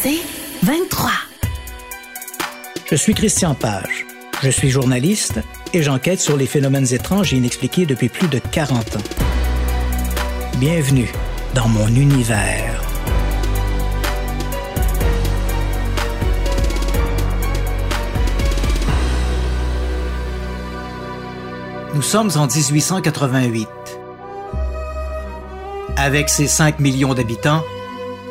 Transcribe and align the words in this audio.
C'est 0.00 0.20
23. 0.62 1.10
Je 2.88 2.94
suis 2.94 3.14
Christian 3.14 3.56
Page. 3.56 4.06
Je 4.44 4.48
suis 4.48 4.70
journaliste 4.70 5.40
et 5.74 5.82
j'enquête 5.82 6.20
sur 6.20 6.36
les 6.36 6.46
phénomènes 6.46 6.86
étranges 6.94 7.34
et 7.34 7.36
inexpliqués 7.36 7.84
depuis 7.84 8.08
plus 8.08 8.28
de 8.28 8.38
40 8.38 8.96
ans. 8.96 9.00
Bienvenue 10.58 11.10
dans 11.56 11.66
mon 11.66 11.88
univers. 11.88 12.80
Nous 21.96 22.02
sommes 22.02 22.30
en 22.36 22.46
1888. 22.46 23.68
Avec 25.96 26.28
ses 26.28 26.46
5 26.46 26.78
millions 26.78 27.14
d'habitants, 27.14 27.64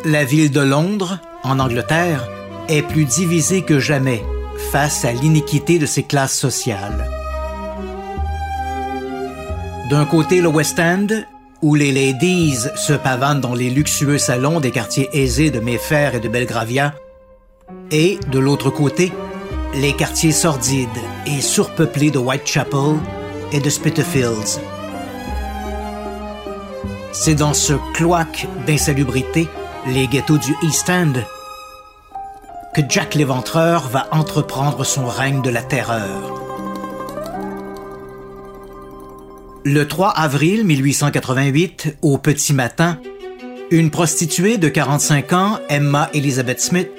la 0.06 0.24
ville 0.24 0.52
de 0.52 0.62
Londres, 0.62 1.20
en 1.44 1.60
Angleterre, 1.60 2.28
est 2.68 2.82
plus 2.82 3.06
divisée 3.06 3.62
que 3.62 3.80
jamais 3.80 4.24
face 4.72 5.06
à 5.06 5.12
l'iniquité 5.12 5.80
de 5.80 5.86
ses 5.86 6.04
classes 6.04 6.38
sociales. 6.38 7.10
D'un 9.90 10.06
côté, 10.06 10.42
le 10.42 10.50
West 10.50 10.80
End, 10.80 11.08
où 11.62 11.76
les 11.76 11.92
ladies 11.92 12.58
se 12.76 12.94
pavanent 12.94 13.40
dans 13.40 13.56
les 13.56 13.70
luxueux 13.70 14.18
salons 14.18 14.60
des 14.60 14.72
quartiers 14.72 15.10
aisés 15.14 15.50
de 15.50 15.60
Mayfair 15.60 16.16
et 16.16 16.20
de 16.20 16.28
Belgravia, 16.28 16.94
et 17.92 18.20
de 18.32 18.40
l'autre 18.40 18.70
côté, 18.70 19.12
les 19.76 19.94
quartiers 19.94 20.32
sordides 20.32 20.90
et 21.26 21.42
surpeuplés 21.42 22.12
de 22.12 22.20
Whitechapel 22.20 22.98
et 23.52 23.60
de 23.60 23.70
Spitalfields. 23.70 24.60
C'est 27.12 27.36
dans 27.36 27.54
ce 27.54 27.74
cloaque 27.94 28.48
d'insalubrité, 28.66 29.48
les 29.88 30.08
ghettos 30.08 30.38
du 30.38 30.54
East 30.64 30.90
End, 30.90 31.14
que 32.76 32.82
Jack 32.90 33.16
l'Éventreur 33.16 33.88
va 33.88 34.08
entreprendre 34.12 34.84
son 34.84 35.06
règne 35.06 35.42
de 35.42 35.50
la 35.50 35.62
terreur. 35.62 36.34
Le 39.64 39.88
3 39.88 40.10
avril 40.10 40.66
1888, 40.66 41.98
au 42.02 42.18
petit 42.18 42.54
matin, 42.54 43.00
une 43.72 43.90
prostituée 43.90 44.58
de 44.58 44.68
45 44.68 45.34
ans, 45.34 45.60
Emma 45.70 46.10
Elizabeth 46.14 46.60
Smith, 46.60 46.90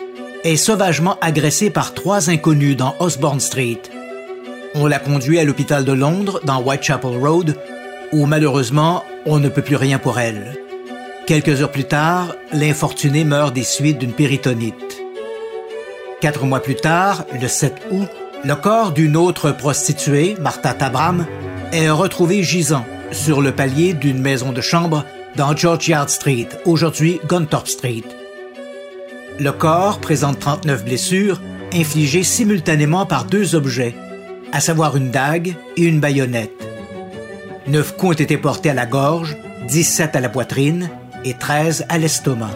est 0.44 0.56
sauvagement 0.56 1.18
agressée 1.20 1.70
par 1.70 1.94
trois 1.94 2.30
inconnus 2.30 2.76
dans 2.76 2.94
Osborne 3.00 3.40
Street. 3.40 3.82
On 4.74 4.86
la 4.86 4.98
conduit 4.98 5.38
à 5.38 5.44
l'hôpital 5.44 5.84
de 5.84 5.92
Londres, 5.92 6.40
dans 6.44 6.62
Whitechapel 6.62 7.16
Road, 7.18 7.56
où 8.12 8.24
malheureusement, 8.26 9.04
on 9.26 9.40
ne 9.40 9.48
peut 9.48 9.62
plus 9.62 9.76
rien 9.76 9.98
pour 9.98 10.18
elle. 10.18 10.67
Quelques 11.28 11.60
heures 11.60 11.70
plus 11.70 11.84
tard, 11.84 12.34
l'infortunée 12.54 13.22
meurt 13.22 13.52
des 13.52 13.62
suites 13.62 13.98
d'une 13.98 14.14
péritonite. 14.14 15.02
Quatre 16.22 16.46
mois 16.46 16.62
plus 16.62 16.74
tard, 16.74 17.26
le 17.38 17.46
7 17.46 17.82
août, 17.90 18.08
le 18.46 18.54
corps 18.54 18.92
d'une 18.92 19.14
autre 19.14 19.50
prostituée, 19.50 20.36
Martha 20.40 20.72
Tabram, 20.72 21.26
est 21.70 21.90
retrouvé 21.90 22.42
gisant 22.42 22.86
sur 23.12 23.42
le 23.42 23.52
palier 23.52 23.92
d'une 23.92 24.22
maison 24.22 24.52
de 24.52 24.62
chambre 24.62 25.04
dans 25.36 25.54
George 25.54 25.92
Street, 26.06 26.48
aujourd'hui 26.64 27.20
Gunthorpe 27.28 27.68
Street. 27.68 28.04
Le 29.38 29.52
corps 29.52 29.98
présente 29.98 30.38
39 30.38 30.82
blessures 30.82 31.42
infligées 31.74 32.24
simultanément 32.24 33.04
par 33.04 33.26
deux 33.26 33.54
objets, 33.54 33.94
à 34.50 34.60
savoir 34.60 34.96
une 34.96 35.10
dague 35.10 35.56
et 35.76 35.82
une 35.82 36.00
baïonnette. 36.00 36.66
Neuf 37.66 37.94
coups 37.98 38.16
ont 38.16 38.18
été 38.18 38.38
portés 38.38 38.70
à 38.70 38.74
la 38.74 38.86
gorge, 38.86 39.36
17 39.66 40.16
à 40.16 40.20
la 40.20 40.30
poitrine 40.30 40.88
et 41.24 41.34
13 41.34 41.86
à 41.88 41.98
l'estomac. 41.98 42.50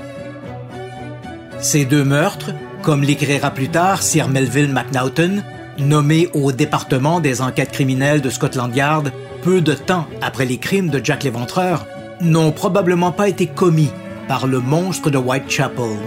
Ces 1.61 1.85
deux 1.85 2.05
meurtres, 2.05 2.51
comme 2.83 3.03
l'écrira 3.03 3.51
plus 3.51 3.69
tard 3.69 4.03
Sir 4.03 4.29
Melville 4.29 4.73
MacNaughton, 4.73 5.43
nommé 5.79 6.29
au 6.35 6.53
département 6.53 7.21
des 7.21 7.41
enquêtes 7.41 7.73
criminelles 7.73 8.21
de 8.21 8.31
Scotland 8.31 8.75
Yard 8.75 9.13
peu 9.43 9.61
de 9.61 9.75
temps 9.75 10.07
après 10.21 10.45
les 10.45 10.59
crimes 10.59 10.89
de 10.89 11.01
Jack 11.03 11.25
l'Éventreur, 11.25 11.87
n'ont 12.21 12.53
probablement 12.53 13.13
pas 13.13 13.29
été 13.29 13.47
commis 13.47 13.91
par 14.29 14.47
le 14.47 14.61
monstre 14.61 15.11
de 15.11 15.19
Whitechapel. 15.19 15.99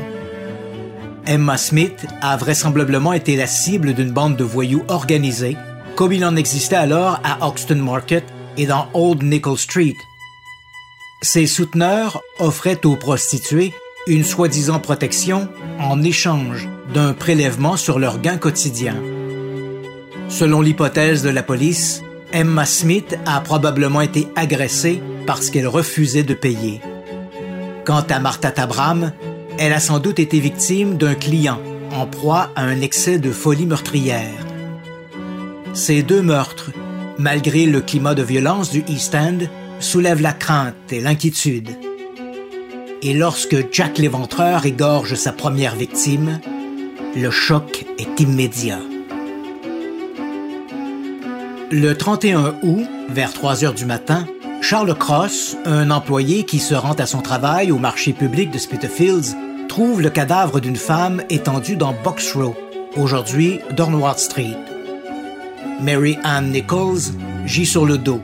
Emma 1.28 1.58
Smith 1.58 2.06
a 2.22 2.38
vraisemblablement 2.38 3.14
été 3.14 3.36
la 3.36 3.48
cible 3.48 3.94
d'une 3.94 4.12
bande 4.12 4.38
de 4.38 4.44
voyous 4.44 4.84
organisés, 4.88 5.58
comme 5.96 6.14
il 6.14 6.24
en 6.24 6.36
existait 6.36 6.76
alors 6.76 7.20
à 7.24 7.48
Oxton 7.48 7.78
Market 7.78 8.26
et 8.58 8.68
dans 8.68 8.88
Old 8.94 9.24
Nickel 9.24 9.58
Street. 9.58 9.96
Ses 11.22 11.48
souteneurs 11.48 12.22
offraient 12.40 12.86
aux 12.86 12.96
prostituées 12.96 13.74
une 14.08 14.24
soi-disant 14.24 14.80
protection 14.80 15.48
en 15.80 16.04
échange 16.04 16.68
d'un 16.94 17.14
prélèvement 17.14 17.78
sur 17.78 17.98
leurs 18.00 18.22
gains 18.22 18.38
quotidiens. 18.38 19.02
Selon 20.30 20.62
l'hypothèse 20.62 21.24
de 21.24 21.30
la 21.30 21.44
police, 21.44 22.02
Emma 22.32 22.66
Smith 22.66 23.18
a 23.26 23.42
probablement 23.42 24.02
été 24.02 24.28
agressée 24.36 25.02
parce 25.26 25.50
qu'elle 25.50 25.68
refusait 25.68 26.24
de 26.24 26.34
payer. 26.34 26.82
Quant 27.86 28.06
à 28.10 28.20
Martha 28.20 28.52
Tabram, 28.52 29.12
elle 29.58 29.74
a 29.74 29.80
sans 29.80 30.00
doute 30.00 30.20
été 30.20 30.40
victime 30.40 30.98
d'un 30.98 31.16
client 31.16 31.62
en 31.92 32.06
proie 32.06 32.50
à 32.56 32.64
un 32.64 32.82
excès 32.82 33.18
de 33.18 33.32
folie 33.32 33.66
meurtrière. 33.66 34.46
Ces 35.74 36.04
deux 36.04 36.22
meurtres 36.22 36.72
malgré 37.18 37.66
le 37.66 37.82
climat 37.82 38.16
de 38.16 38.24
violence 38.24 38.72
du 38.72 38.84
East 38.88 39.16
End, 39.16 39.40
soulève 39.80 40.22
la 40.22 40.34
crainte 40.34 40.76
et 40.92 41.00
l'inquiétude. 41.00 41.70
Et 43.02 43.14
lorsque 43.14 43.72
Jack 43.72 43.98
l'Éventreur 43.98 44.66
égorge 44.66 45.16
sa 45.16 45.32
première 45.32 45.76
victime, 45.76 46.40
le 47.16 47.30
choc 47.30 47.86
est 47.98 48.20
immédiat. 48.20 48.80
Le 51.72 51.94
31 51.94 52.56
août, 52.64 52.88
vers 53.10 53.34
3 53.34 53.64
heures 53.64 53.74
du 53.74 53.86
matin, 53.86 54.26
Charles 54.62 54.96
Cross, 54.96 55.58
un 55.66 55.92
employé 55.92 56.44
qui 56.44 56.60
se 56.60 56.74
rend 56.74 56.94
à 56.94 57.06
son 57.06 57.22
travail 57.22 57.72
au 57.72 57.78
marché 57.78 58.14
public 58.14 58.52
de 58.52 58.58
Spitalfields, 58.58 59.36
trouve 59.68 60.02
le 60.02 60.10
cadavre 60.10 60.60
d'une 60.60 60.76
femme 60.76 61.22
étendue 61.30 61.76
dans 61.76 61.94
Box 62.04 62.34
Row, 62.34 62.56
aujourd'hui 62.96 63.60
Dornward 63.76 64.18
Street. 64.18 64.58
Mary 65.82 66.18
Ann 66.24 66.52
Nichols 66.52 67.12
gît 67.46 67.66
sur 67.66 67.86
le 67.86 67.98
dos. 67.98 68.22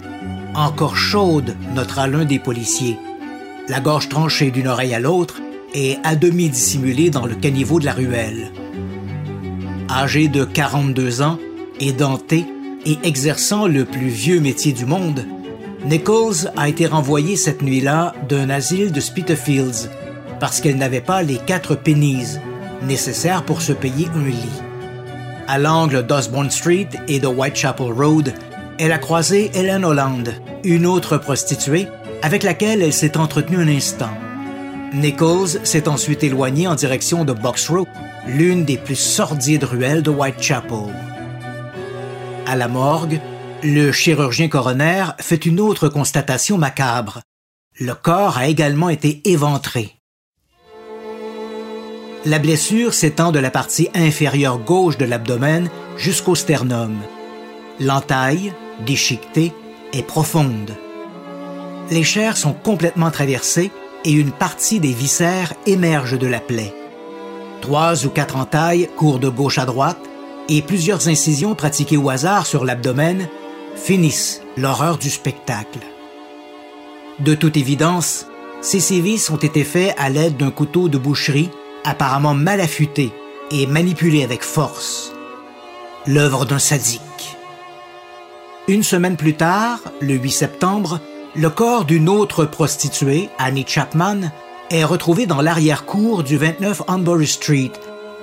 Encore 0.55 0.97
chaude, 0.97 1.55
notera 1.73 2.07
l'un 2.07 2.25
des 2.25 2.39
policiers. 2.39 2.97
La 3.69 3.79
gorge 3.79 4.09
tranchée 4.09 4.51
d'une 4.51 4.67
oreille 4.67 4.93
à 4.93 4.99
l'autre 4.99 5.39
et 5.73 5.97
à 6.03 6.15
demi 6.15 6.49
dissimulée 6.49 7.09
dans 7.09 7.25
le 7.25 7.35
caniveau 7.35 7.79
de 7.79 7.85
la 7.85 7.93
ruelle. 7.93 8.51
Âgée 9.89 10.27
de 10.27 10.43
42 10.43 11.21
ans, 11.21 11.39
édentée 11.79 12.45
et 12.85 12.97
exerçant 13.03 13.67
le 13.67 13.85
plus 13.85 14.09
vieux 14.09 14.41
métier 14.41 14.73
du 14.73 14.85
monde, 14.85 15.25
Nichols 15.85 16.51
a 16.57 16.67
été 16.67 16.85
renvoyée 16.85 17.37
cette 17.37 17.61
nuit-là 17.61 18.13
d'un 18.27 18.49
asile 18.49 18.91
de 18.91 18.99
Spitalfields 18.99 19.89
parce 20.39 20.59
qu'elle 20.59 20.77
n'avait 20.77 21.01
pas 21.01 21.23
les 21.23 21.37
quatre 21.37 21.75
pennies 21.75 22.37
nécessaires 22.83 23.43
pour 23.43 23.61
se 23.61 23.71
payer 23.71 24.07
un 24.15 24.25
lit 24.27 24.61
à 25.51 25.57
l'angle 25.57 26.05
d'Osborne 26.05 26.49
Street 26.49 26.87
et 27.09 27.19
de 27.19 27.27
Whitechapel 27.27 27.91
Road, 27.91 28.33
elle 28.81 28.93
a 28.93 28.97
croisé 28.97 29.51
Helen 29.53 29.85
Holland, 29.85 30.33
une 30.63 30.87
autre 30.87 31.19
prostituée, 31.19 31.87
avec 32.23 32.41
laquelle 32.41 32.81
elle 32.81 32.91
s'est 32.91 33.15
entretenue 33.15 33.57
un 33.57 33.67
instant. 33.67 34.09
Nichols 34.91 35.63
s'est 35.63 35.87
ensuite 35.87 36.23
éloigné 36.23 36.67
en 36.67 36.73
direction 36.73 37.23
de 37.23 37.31
Box 37.31 37.69
Row, 37.69 37.87
l'une 38.25 38.65
des 38.65 38.77
plus 38.77 38.95
sordides 38.95 39.65
ruelles 39.65 40.01
de 40.01 40.09
Whitechapel. 40.09 40.95
À 42.47 42.55
la 42.55 42.67
morgue, 42.67 43.21
le 43.61 43.91
chirurgien 43.91 44.47
coroner 44.47 45.05
fait 45.19 45.45
une 45.45 45.59
autre 45.59 45.87
constatation 45.87 46.57
macabre. 46.57 47.21
Le 47.79 47.93
corps 47.93 48.39
a 48.39 48.47
également 48.47 48.89
été 48.89 49.21
éventré. 49.25 49.95
La 52.25 52.39
blessure 52.39 52.95
s'étend 52.95 53.31
de 53.31 53.37
la 53.37 53.51
partie 53.51 53.89
inférieure 53.93 54.57
gauche 54.57 54.97
de 54.97 55.05
l'abdomen 55.05 55.69
jusqu'au 55.97 56.33
sternum. 56.33 56.97
L'entaille, 57.79 58.53
déchiquetée, 58.85 59.53
est 59.93 60.03
profonde. 60.03 60.75
Les 61.89 62.03
chairs 62.03 62.37
sont 62.37 62.53
complètement 62.53 63.11
traversées 63.11 63.71
et 64.05 64.11
une 64.11 64.31
partie 64.31 64.79
des 64.79 64.93
viscères 64.93 65.53
émerge 65.65 66.17
de 66.17 66.27
la 66.27 66.39
plaie. 66.39 66.73
Trois 67.61 68.05
ou 68.05 68.09
quatre 68.09 68.37
entailles 68.37 68.89
courent 68.95 69.19
de 69.19 69.29
gauche 69.29 69.59
à 69.59 69.65
droite 69.65 69.99
et 70.49 70.61
plusieurs 70.61 71.07
incisions 71.07 71.55
pratiquées 71.55 71.97
au 71.97 72.09
hasard 72.09 72.45
sur 72.45 72.65
l'abdomen 72.65 73.27
finissent 73.75 74.41
l'horreur 74.57 74.97
du 74.97 75.09
spectacle. 75.09 75.79
De 77.19 77.35
toute 77.35 77.57
évidence, 77.57 78.25
ces 78.61 78.79
sévices 78.79 79.29
ont 79.29 79.37
été 79.37 79.63
faits 79.63 79.93
à 79.97 80.09
l'aide 80.09 80.37
d'un 80.37 80.51
couteau 80.51 80.89
de 80.89 80.97
boucherie 80.97 81.49
apparemment 81.83 82.33
mal 82.33 82.61
affûté 82.61 83.11
et 83.51 83.65
manipulé 83.65 84.23
avec 84.23 84.43
force. 84.43 85.13
L'œuvre 86.07 86.45
d'un 86.45 86.59
sadique. 86.59 87.01
Une 88.71 88.83
semaine 88.83 89.17
plus 89.17 89.33
tard, 89.33 89.79
le 89.99 90.13
8 90.13 90.31
septembre, 90.31 91.01
le 91.35 91.49
corps 91.49 91.83
d'une 91.83 92.07
autre 92.07 92.45
prostituée, 92.45 93.27
Annie 93.37 93.65
Chapman, 93.67 94.31
est 94.69 94.85
retrouvé 94.85 95.25
dans 95.25 95.41
l'arrière-cour 95.41 96.23
du 96.23 96.37
29 96.37 96.83
Hanbury 96.87 97.27
Street, 97.27 97.73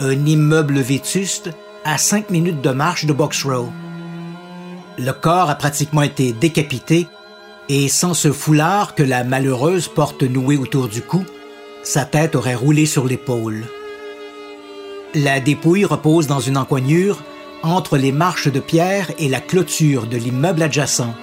un 0.00 0.24
immeuble 0.24 0.78
vétuste 0.78 1.50
à 1.84 1.98
cinq 1.98 2.30
minutes 2.30 2.62
de 2.62 2.70
marche 2.70 3.04
de 3.04 3.12
Box 3.12 3.44
Row. 3.44 3.68
Le 4.96 5.12
corps 5.12 5.50
a 5.50 5.54
pratiquement 5.54 6.00
été 6.00 6.32
décapité 6.32 7.08
et 7.68 7.88
sans 7.88 8.14
ce 8.14 8.32
foulard 8.32 8.94
que 8.94 9.02
la 9.02 9.24
malheureuse 9.24 9.88
porte 9.88 10.22
noué 10.22 10.56
autour 10.56 10.88
du 10.88 11.02
cou, 11.02 11.26
sa 11.82 12.06
tête 12.06 12.34
aurait 12.34 12.54
roulé 12.54 12.86
sur 12.86 13.04
l'épaule. 13.04 13.64
La 15.14 15.40
dépouille 15.40 15.84
repose 15.84 16.26
dans 16.26 16.40
une 16.40 16.56
encoignure 16.56 17.18
entre 17.62 17.96
les 17.96 18.12
marches 18.12 18.48
de 18.48 18.60
pierre 18.60 19.10
et 19.18 19.28
la 19.28 19.40
clôture 19.40 20.06
de 20.06 20.16
l'immeuble 20.16 20.62
adjacent. 20.62 21.14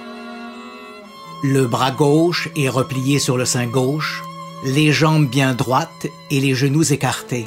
Le 1.42 1.66
bras 1.66 1.90
gauche 1.90 2.48
est 2.56 2.68
replié 2.68 3.18
sur 3.18 3.36
le 3.36 3.44
sein 3.44 3.66
gauche, 3.66 4.22
les 4.64 4.92
jambes 4.92 5.28
bien 5.28 5.54
droites 5.54 6.06
et 6.30 6.40
les 6.40 6.54
genoux 6.54 6.92
écartés. 6.92 7.46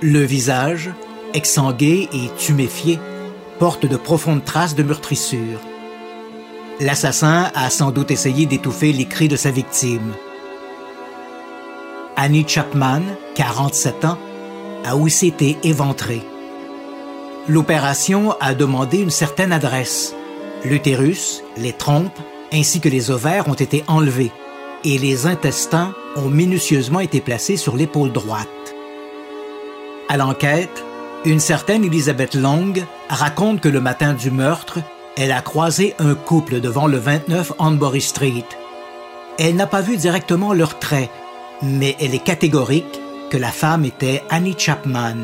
Le 0.00 0.22
visage, 0.22 0.90
exsangué 1.34 2.08
et 2.12 2.30
tuméfié, 2.38 2.98
porte 3.58 3.86
de 3.86 3.96
profondes 3.96 4.44
traces 4.44 4.74
de 4.74 4.82
meurtrissure. 4.82 5.60
L'assassin 6.80 7.50
a 7.54 7.70
sans 7.70 7.90
doute 7.90 8.10
essayé 8.10 8.46
d'étouffer 8.46 8.92
les 8.92 9.06
cris 9.06 9.28
de 9.28 9.36
sa 9.36 9.50
victime. 9.50 10.14
Annie 12.16 12.46
Chapman, 12.46 13.02
47 13.34 14.04
ans, 14.04 14.18
a 14.84 14.96
aussi 14.96 15.28
été 15.28 15.56
éventrée. 15.64 16.22
L'opération 17.48 18.34
a 18.40 18.54
demandé 18.54 18.98
une 18.98 19.10
certaine 19.10 19.52
adresse. 19.52 20.14
L'utérus, 20.64 21.42
les 21.56 21.72
trompes 21.72 22.18
ainsi 22.52 22.80
que 22.80 22.90
les 22.90 23.10
ovaires 23.10 23.48
ont 23.48 23.54
été 23.54 23.84
enlevés 23.88 24.32
et 24.84 24.98
les 24.98 25.26
intestins 25.26 25.94
ont 26.16 26.28
minutieusement 26.28 27.00
été 27.00 27.22
placés 27.22 27.56
sur 27.56 27.74
l'épaule 27.74 28.12
droite. 28.12 28.48
À 30.10 30.18
l'enquête, 30.18 30.84
une 31.24 31.40
certaine 31.40 31.84
Elizabeth 31.84 32.34
Long 32.34 32.74
raconte 33.08 33.60
que 33.62 33.68
le 33.68 33.80
matin 33.80 34.12
du 34.12 34.30
meurtre, 34.30 34.80
elle 35.16 35.32
a 35.32 35.40
croisé 35.40 35.94
un 35.98 36.14
couple 36.14 36.60
devant 36.60 36.86
le 36.86 36.98
29 36.98 37.52
Hanbury 37.58 38.02
Street. 38.02 38.44
Elle 39.38 39.56
n'a 39.56 39.66
pas 39.66 39.80
vu 39.80 39.96
directement 39.96 40.52
leurs 40.52 40.78
traits, 40.78 41.10
mais 41.62 41.96
elle 41.98 42.14
est 42.14 42.22
catégorique 42.22 43.00
que 43.30 43.38
la 43.38 43.50
femme 43.50 43.86
était 43.86 44.22
Annie 44.28 44.56
Chapman. 44.56 45.16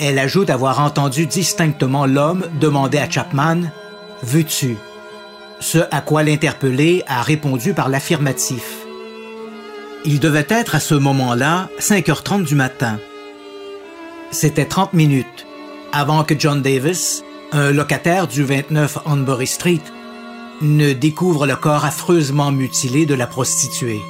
Elle 0.00 0.18
ajoute 0.18 0.50
avoir 0.50 0.80
entendu 0.80 1.26
distinctement 1.26 2.06
l'homme 2.06 2.46
demander 2.60 2.98
à 2.98 3.08
Chapman 3.08 3.62
Veux-tu? 4.22 4.76
Ce 5.60 5.78
à 5.90 6.00
quoi 6.00 6.22
l'interpellé 6.22 7.04
a 7.06 7.22
répondu 7.22 7.72
par 7.72 7.88
l'affirmatif. 7.88 8.86
Il 10.04 10.18
devait 10.18 10.46
être 10.48 10.74
à 10.74 10.80
ce 10.80 10.94
moment-là 10.94 11.68
5h30 11.78 12.44
du 12.44 12.54
matin. 12.56 12.98
C'était 14.30 14.64
30 14.64 14.92
minutes 14.92 15.46
avant 15.92 16.24
que 16.24 16.34
John 16.38 16.62
Davis, 16.62 17.22
un 17.52 17.70
locataire 17.70 18.26
du 18.26 18.42
29 18.42 18.98
Hanbury 19.04 19.46
Street, 19.46 19.82
ne 20.62 20.92
découvre 20.92 21.46
le 21.46 21.54
corps 21.54 21.84
affreusement 21.84 22.50
mutilé 22.50 23.06
de 23.06 23.14
la 23.14 23.26
prostituée. 23.26 24.00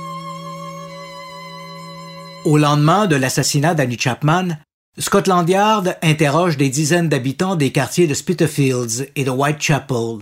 Au 2.44 2.56
lendemain 2.56 3.06
de 3.06 3.16
l'assassinat 3.16 3.74
d'Annie 3.74 3.98
Chapman, 3.98 4.56
Scotland 4.98 5.48
Yard 5.48 5.96
interroge 6.02 6.58
des 6.58 6.68
dizaines 6.68 7.08
d'habitants 7.08 7.56
des 7.56 7.72
quartiers 7.72 8.06
de 8.06 8.12
Spitalfields 8.12 9.08
et 9.16 9.24
de 9.24 9.30
Whitechapel. 9.30 10.18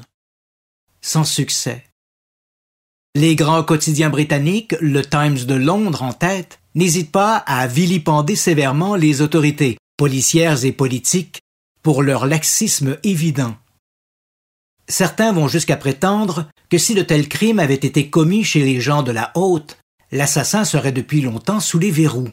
Sans 1.01 1.25
succès. 1.25 1.85
Les 3.17 3.35
grands 3.35 3.65
quotidiens 3.65 4.11
britanniques, 4.11 4.77
le 4.81 5.05
Times 5.05 5.45
de 5.45 5.55
Londres 5.55 6.05
en 6.05 6.13
tête, 6.13 6.61
n'hésitent 6.77 7.11
pas 7.11 7.37
à 7.39 7.67
vilipender 7.67 8.37
sévèrement 8.37 8.95
les 8.95 9.23
autorités, 9.23 9.77
policières 9.97 10.65
et 10.65 10.71
politiques, 10.71 11.41
pour 11.83 12.05
leur 12.05 12.27
laxisme 12.27 12.97
évident. 13.03 13.57
Certains 14.87 15.33
vont 15.33 15.49
jusqu'à 15.49 15.77
prétendre 15.77 16.49
que 16.69 16.79
si 16.79 16.95
de 16.95 17.03
tels 17.03 17.29
crimes 17.29 17.59
avaient 17.59 17.75
été 17.75 18.09
commis 18.09 18.45
chez 18.45 18.63
les 18.63 18.81
gens 18.81 19.03
de 19.03 19.11
la 19.11 19.33
haute, 19.35 19.79
l'assassin 20.13 20.65
serait 20.65 20.93
depuis 20.93 21.23
longtemps 21.23 21.59
sous 21.59 21.81
les 21.81 21.91
verrous. 21.91 22.31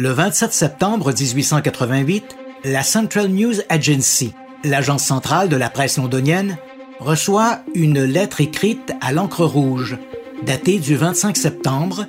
Le 0.00 0.10
27 0.10 0.52
septembre 0.52 1.12
1888, 1.12 2.36
la 2.66 2.84
Central 2.84 3.26
News 3.30 3.54
Agency, 3.68 4.32
l'agence 4.62 5.02
centrale 5.02 5.48
de 5.48 5.56
la 5.56 5.70
presse 5.70 5.96
londonienne, 5.96 6.56
reçoit 7.00 7.62
une 7.74 8.04
lettre 8.04 8.40
écrite 8.40 8.92
à 9.00 9.10
l'encre 9.10 9.44
rouge, 9.44 9.98
datée 10.46 10.78
du 10.78 10.94
25 10.94 11.36
septembre 11.36 12.06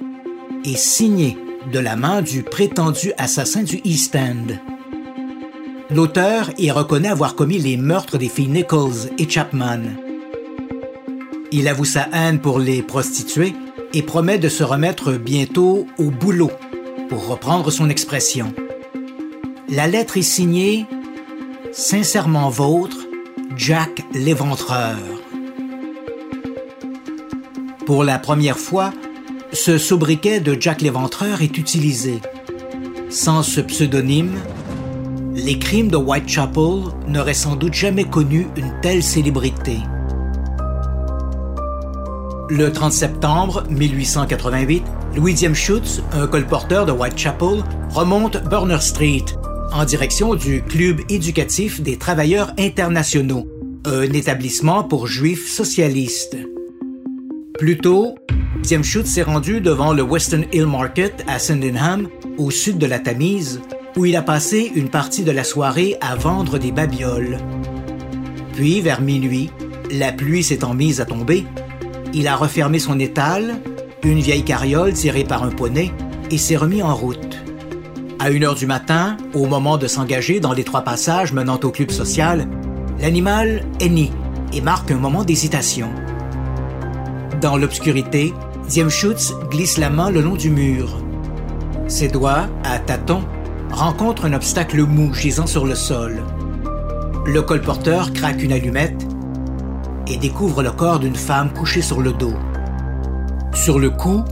et 0.66 0.76
signée 0.76 1.36
de 1.74 1.80
la 1.80 1.96
main 1.96 2.22
du 2.22 2.44
prétendu 2.44 3.12
assassin 3.18 3.64
du 3.64 3.82
East 3.84 4.16
End. 4.16 4.54
L'auteur 5.90 6.52
y 6.60 6.70
reconnaît 6.70 7.10
avoir 7.10 7.34
commis 7.34 7.58
les 7.58 7.76
meurtres 7.76 8.20
des 8.20 8.30
filles 8.30 8.50
Nichols 8.50 9.10
et 9.18 9.28
Chapman. 9.28 9.82
Il 11.52 11.68
avoue 11.68 11.86
sa 11.86 12.08
haine 12.14 12.40
pour 12.40 12.60
les 12.60 12.84
prostituées 12.84 13.56
et 13.96 14.04
promet 14.04 14.38
de 14.38 14.48
se 14.48 14.64
remettre 14.64 15.14
bientôt 15.14 15.88
au 15.98 16.12
boulot 16.12 16.52
pour 17.10 17.28
reprendre 17.28 17.72
son 17.72 17.90
expression. 17.90 18.54
La 19.68 19.88
lettre 19.88 20.18
est 20.18 20.22
signée 20.22 20.86
Sincèrement 21.72 22.50
vôtre, 22.50 22.98
Jack 23.56 24.04
l'Éventreur. 24.14 24.98
Pour 27.86 28.04
la 28.04 28.18
première 28.18 28.58
fois, 28.58 28.92
ce 29.52 29.78
sobriquet 29.78 30.40
de 30.40 30.60
Jack 30.60 30.82
l'Éventreur 30.82 31.42
est 31.42 31.58
utilisé. 31.58 32.20
Sans 33.10 33.44
ce 33.44 33.62
pseudonyme, 33.62 34.40
les 35.34 35.60
crimes 35.60 35.90
de 35.90 35.98
Whitechapel 35.98 36.86
n'auraient 37.08 37.34
sans 37.34 37.56
doute 37.56 37.74
jamais 37.74 38.06
connu 38.06 38.48
une 38.56 38.74
telle 38.82 39.04
célébrité. 39.04 39.78
Le 42.50 42.72
30 42.72 42.92
septembre 42.92 43.64
1888, 43.70 44.84
Louis 45.16 45.36
Schutz, 45.54 46.02
un 46.14 46.28
colporteur 46.28 46.86
de 46.86 46.92
Whitechapel, 46.92 47.64
remonte 47.90 48.44
Burner 48.50 48.80
Street 48.80 49.26
en 49.72 49.84
direction 49.84 50.36
du 50.36 50.62
Club 50.62 51.02
éducatif 51.10 51.82
des 51.82 51.98
travailleurs 51.98 52.54
internationaux, 52.58 53.48
un 53.86 54.12
établissement 54.14 54.84
pour 54.84 55.08
juifs 55.08 55.48
socialistes. 55.48 56.38
Plus 57.58 57.78
tôt, 57.78 58.16
Schutz 58.64 59.10
s'est 59.10 59.24
rendu 59.24 59.62
devant 59.62 59.94
le 59.94 60.04
Western 60.04 60.46
Hill 60.54 60.68
Market 60.68 61.24
à 61.28 61.40
Sydenham, 61.40 62.08
au 62.38 62.52
sud 62.52 62.78
de 62.78 62.86
la 62.86 63.00
Tamise, 63.00 63.62
où 63.98 64.06
il 64.06 64.16
a 64.16 64.22
passé 64.22 64.72
une 64.76 64.90
partie 64.90 65.24
de 65.24 65.32
la 65.32 65.44
soirée 65.44 65.98
à 66.02 66.16
vendre 66.16 66.58
des 66.58 66.72
babioles. 66.72 67.38
Puis, 68.54 68.82
vers 68.82 69.02
minuit, 69.02 69.50
la 69.92 70.12
pluie 70.12 70.44
s'étant 70.44 70.74
mise 70.74 71.02
à 71.02 71.06
tomber, 71.06 71.46
il 72.14 72.28
a 72.28 72.36
refermé 72.36 72.80
son 72.80 73.00
étal, 73.00 73.60
une 74.04 74.20
vieille 74.20 74.44
carriole 74.44 74.94
tirée 74.94 75.24
par 75.24 75.44
un 75.44 75.50
poney, 75.50 75.92
et 76.32 76.38
s'est 76.38 76.58
remis 76.58 76.84
en 76.84 76.96
route. 76.96 77.38
À 78.20 78.30
une 78.30 78.44
heure 78.44 78.56
du 78.56 78.66
matin, 78.66 79.18
au 79.34 79.46
moment 79.46 79.78
de 79.78 79.88
s'engager 79.88 80.40
dans 80.40 80.54
les 80.54 80.64
trois 80.64 80.82
passages 80.82 81.34
menant 81.34 81.60
au 81.64 81.72
club 81.72 81.92
social, 81.92 82.48
l'animal 83.00 83.66
hennit 83.80 84.12
et 84.54 84.62
marque 84.62 84.92
un 84.92 84.98
moment 84.98 85.24
d'hésitation. 85.24 85.90
Dans 87.42 87.58
l'obscurité, 87.58 88.34
Schutz 88.90 89.34
glisse 89.50 89.78
la 89.78 89.90
main 89.90 90.12
le 90.12 90.22
long 90.22 90.36
du 90.36 90.50
mur. 90.50 91.02
Ses 91.88 92.10
doigts, 92.10 92.48
à 92.64 92.78
tâtons, 92.80 93.24
rencontrent 93.72 94.26
un 94.26 94.34
obstacle 94.34 94.84
mou 94.84 95.14
gisant 95.14 95.48
sur 95.48 95.66
le 95.66 95.76
sol. 95.76 96.22
Le 97.26 97.42
colporteur 97.42 98.14
craque 98.14 98.44
une 98.44 98.52
allumette 98.52 99.08
et 100.08 100.18
découvre 100.18 100.62
le 100.62 100.72
corps 100.72 101.00
d'une 101.00 101.16
femme 101.16 101.52
couchée 101.54 101.82
sur 101.82 102.02
le 102.02 102.12
dos. 102.12 102.34
Sur 103.54 103.80
le 103.80 103.90
coup, 103.90 104.24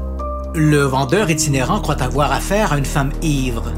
le 0.56 0.82
vendeur 0.82 1.30
itinérant 1.30 1.82
croit 1.82 2.02
avoir 2.02 2.32
affaire 2.32 2.74
à 2.74 2.78
une 2.78 2.86
femme 2.86 3.12
ivre. 3.22 3.72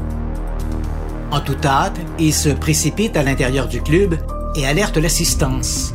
En 1.30 1.40
tout 1.40 1.56
hâte, 1.64 1.98
il 2.18 2.32
se 2.32 2.48
précipite 2.48 3.16
à 3.16 3.22
l'intérieur 3.22 3.68
du 3.68 3.80
club 3.80 4.16
et 4.56 4.66
alerte 4.66 4.96
l'assistance. 4.96 5.94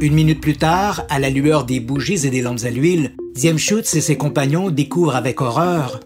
Une 0.00 0.14
minute 0.14 0.40
plus 0.40 0.56
tard, 0.56 1.02
à 1.08 1.18
la 1.18 1.30
lueur 1.30 1.64
des 1.64 1.80
bougies 1.80 2.26
et 2.26 2.30
des 2.30 2.40
lampes 2.40 2.64
à 2.64 2.70
l'huile, 2.70 3.12
Schutz 3.56 3.94
et 3.94 4.00
ses 4.00 4.16
compagnons 4.16 4.70
découvrent 4.70 5.16
avec 5.16 5.40
horreur 5.40 6.00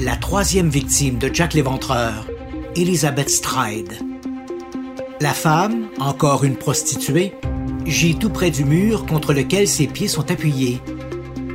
la 0.00 0.16
troisième 0.16 0.68
victime 0.68 1.18
de 1.18 1.30
Jack 1.32 1.54
l'Éventreur, 1.54 2.26
Elizabeth 2.76 3.30
Stride. 3.30 3.92
La 5.20 5.32
femme, 5.32 5.86
encore 6.00 6.42
une 6.44 6.56
prostituée, 6.56 7.32
gît 7.86 8.16
tout 8.16 8.30
près 8.30 8.50
du 8.50 8.64
mur 8.64 9.06
contre 9.06 9.32
lequel 9.32 9.68
ses 9.68 9.86
pieds 9.86 10.08
sont 10.08 10.30
appuyés. 10.30 10.80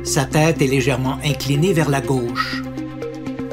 Sa 0.08 0.24
tête 0.24 0.62
est 0.62 0.66
légèrement 0.66 1.18
inclinée 1.22 1.74
vers 1.74 1.90
la 1.90 2.00
gauche. 2.00 2.62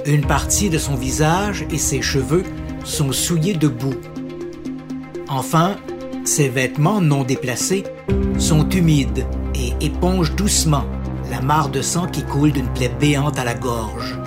Une 0.05 0.25
partie 0.25 0.69
de 0.69 0.77
son 0.77 0.95
visage 0.95 1.65
et 1.69 1.77
ses 1.77 2.01
cheveux 2.01 2.43
sont 2.85 3.11
souillés 3.11 3.55
de 3.55 3.67
boue. 3.67 3.99
Enfin, 5.27 5.75
ses 6.23 6.47
vêtements 6.47 7.01
non 7.01 7.25
déplacés 7.25 7.83
sont 8.37 8.69
humides 8.69 9.25
et 9.53 9.85
épongent 9.85 10.33
doucement 10.33 10.85
la 11.29 11.41
mare 11.41 11.67
de 11.67 11.81
sang 11.81 12.07
qui 12.07 12.23
coule 12.23 12.53
d'une 12.53 12.69
plaie 12.69 12.91
béante 13.01 13.37
à 13.37 13.43
la 13.43 13.53
gorge. 13.53 14.17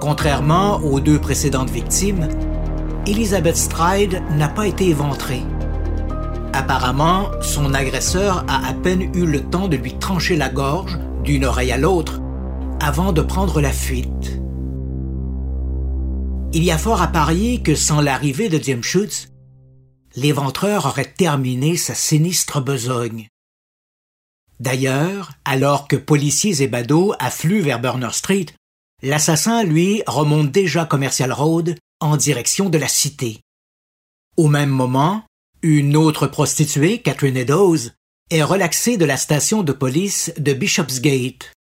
Contrairement 0.00 0.76
aux 0.76 1.00
deux 1.00 1.18
précédentes 1.18 1.70
victimes, 1.70 2.28
Elizabeth 3.04 3.56
Stride 3.56 4.22
n'a 4.36 4.48
pas 4.48 4.68
été 4.68 4.86
éventrée. 4.86 5.42
Apparemment, 6.58 7.30
son 7.40 7.72
agresseur 7.72 8.44
a 8.48 8.66
à 8.66 8.74
peine 8.74 9.14
eu 9.14 9.24
le 9.26 9.48
temps 9.48 9.68
de 9.68 9.76
lui 9.76 9.96
trancher 9.96 10.34
la 10.34 10.48
gorge 10.48 10.98
d'une 11.22 11.44
oreille 11.44 11.70
à 11.70 11.78
l'autre 11.78 12.20
avant 12.80 13.12
de 13.12 13.22
prendre 13.22 13.60
la 13.60 13.70
fuite. 13.70 14.40
Il 16.52 16.64
y 16.64 16.72
a 16.72 16.76
fort 16.76 17.00
à 17.00 17.06
parier 17.06 17.62
que 17.62 17.76
sans 17.76 18.00
l'arrivée 18.00 18.48
de 18.48 18.58
Jim 18.58 18.80
Schutz, 18.82 19.28
l'éventreur 20.16 20.86
aurait 20.86 21.04
terminé 21.04 21.76
sa 21.76 21.94
sinistre 21.94 22.60
besogne. 22.60 23.28
D'ailleurs, 24.58 25.30
alors 25.44 25.86
que 25.86 25.94
policiers 25.94 26.60
et 26.60 26.66
badauds 26.66 27.14
affluent 27.20 27.62
vers 27.62 27.78
Burner 27.78 28.10
Street, 28.10 28.46
l'assassin, 29.04 29.62
lui, 29.62 30.02
remonte 30.08 30.50
déjà 30.50 30.86
Commercial 30.86 31.32
Road 31.32 31.76
en 32.00 32.16
direction 32.16 32.68
de 32.68 32.78
la 32.78 32.88
cité. 32.88 33.42
Au 34.36 34.48
même 34.48 34.70
moment, 34.70 35.22
une 35.62 35.96
autre 35.96 36.26
prostituée, 36.26 36.98
Catherine 36.98 37.36
Eddowes, 37.36 37.90
est 38.30 38.42
relaxée 38.42 38.96
de 38.96 39.04
la 39.04 39.16
station 39.16 39.62
de 39.62 39.72
police 39.72 40.32
de 40.38 40.52
Bishopsgate. 40.52 41.52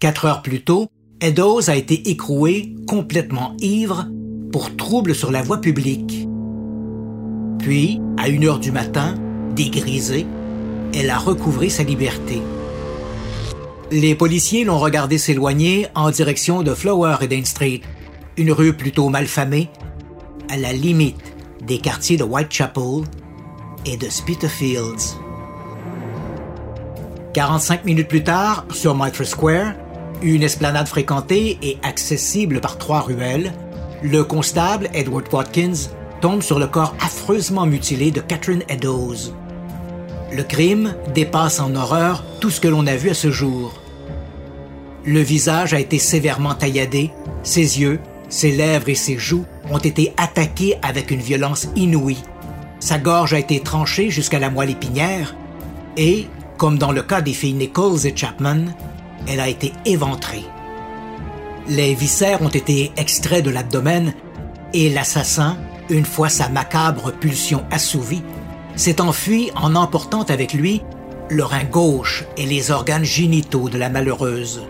Quatre 0.00 0.26
heures 0.26 0.42
plus 0.42 0.62
tôt, 0.62 0.88
Eddowes 1.20 1.70
a 1.70 1.76
été 1.76 2.10
écrouée, 2.10 2.74
complètement 2.86 3.56
ivre, 3.60 4.06
pour 4.52 4.76
trouble 4.76 5.14
sur 5.14 5.30
la 5.30 5.42
voie 5.42 5.60
publique. 5.60 6.26
Puis, 7.58 8.00
à 8.18 8.28
une 8.28 8.44
heure 8.44 8.58
du 8.58 8.72
matin, 8.72 9.14
dégrisée, 9.54 10.26
elle 10.94 11.10
a 11.10 11.18
recouvré 11.18 11.68
sa 11.68 11.84
liberté. 11.84 12.42
Les 13.90 14.14
policiers 14.14 14.64
l'ont 14.64 14.78
regardé 14.78 15.18
s'éloigner 15.18 15.86
en 15.94 16.10
direction 16.10 16.62
de 16.62 16.74
Flower 16.74 17.16
Eden 17.22 17.44
Street, 17.44 17.80
une 18.36 18.52
rue 18.52 18.74
plutôt 18.74 19.08
malfamée, 19.08 19.68
à 20.48 20.56
la 20.56 20.72
limite 20.72 21.30
des 21.62 21.78
quartiers 21.78 22.16
de 22.16 22.24
Whitechapel 22.24 23.04
et 23.86 23.96
de 23.96 24.08
Spitalfields. 24.08 25.16
45 27.34 27.84
minutes 27.84 28.08
plus 28.08 28.24
tard, 28.24 28.64
sur 28.70 28.94
Mitre 28.94 29.24
Square, 29.24 29.74
une 30.22 30.42
esplanade 30.42 30.88
fréquentée 30.88 31.58
et 31.62 31.78
accessible 31.82 32.60
par 32.60 32.78
trois 32.78 33.00
ruelles, 33.00 33.52
le 34.02 34.24
constable 34.24 34.88
Edward 34.94 35.32
Watkins 35.32 35.90
tombe 36.20 36.42
sur 36.42 36.58
le 36.58 36.66
corps 36.66 36.94
affreusement 37.00 37.66
mutilé 37.66 38.10
de 38.10 38.20
Catherine 38.20 38.62
Eddowes. 38.68 39.32
Le 40.32 40.42
crime 40.42 40.94
dépasse 41.14 41.60
en 41.60 41.74
horreur 41.74 42.24
tout 42.40 42.50
ce 42.50 42.60
que 42.60 42.68
l'on 42.68 42.86
a 42.86 42.96
vu 42.96 43.10
à 43.10 43.14
ce 43.14 43.30
jour. 43.30 43.74
Le 45.04 45.20
visage 45.20 45.72
a 45.74 45.80
été 45.80 45.98
sévèrement 45.98 46.54
tailladé, 46.54 47.10
ses 47.42 47.80
yeux, 47.80 48.00
ses 48.28 48.52
lèvres 48.52 48.88
et 48.88 48.94
ses 48.94 49.18
joues 49.18 49.46
ont 49.70 49.78
été 49.78 50.12
attaqués 50.16 50.76
avec 50.82 51.10
une 51.10 51.20
violence 51.20 51.68
inouïe. 51.76 52.22
Sa 52.80 52.98
gorge 52.98 53.34
a 53.34 53.38
été 53.38 53.60
tranchée 53.60 54.10
jusqu'à 54.10 54.38
la 54.38 54.50
moelle 54.50 54.70
épinière 54.70 55.34
et, 55.96 56.26
comme 56.56 56.78
dans 56.78 56.92
le 56.92 57.02
cas 57.02 57.20
des 57.20 57.32
filles 57.32 57.54
Nichols 57.54 58.06
et 58.06 58.16
Chapman, 58.16 58.66
elle 59.28 59.40
a 59.40 59.48
été 59.48 59.72
éventrée. 59.84 60.44
Les 61.68 61.94
viscères 61.94 62.42
ont 62.42 62.48
été 62.48 62.90
extraits 62.96 63.44
de 63.44 63.50
l'abdomen 63.50 64.14
et 64.72 64.88
l'assassin, 64.88 65.56
une 65.88 66.06
fois 66.06 66.28
sa 66.28 66.48
macabre 66.48 67.12
pulsion 67.12 67.64
assouvie, 67.70 68.22
s'est 68.76 69.00
enfui 69.00 69.50
en 69.56 69.74
emportant 69.74 70.22
avec 70.22 70.54
lui 70.54 70.82
le 71.28 71.44
rein 71.44 71.64
gauche 71.64 72.24
et 72.36 72.46
les 72.46 72.70
organes 72.70 73.04
génitaux 73.04 73.68
de 73.68 73.78
la 73.78 73.88
malheureuse. 73.88 74.62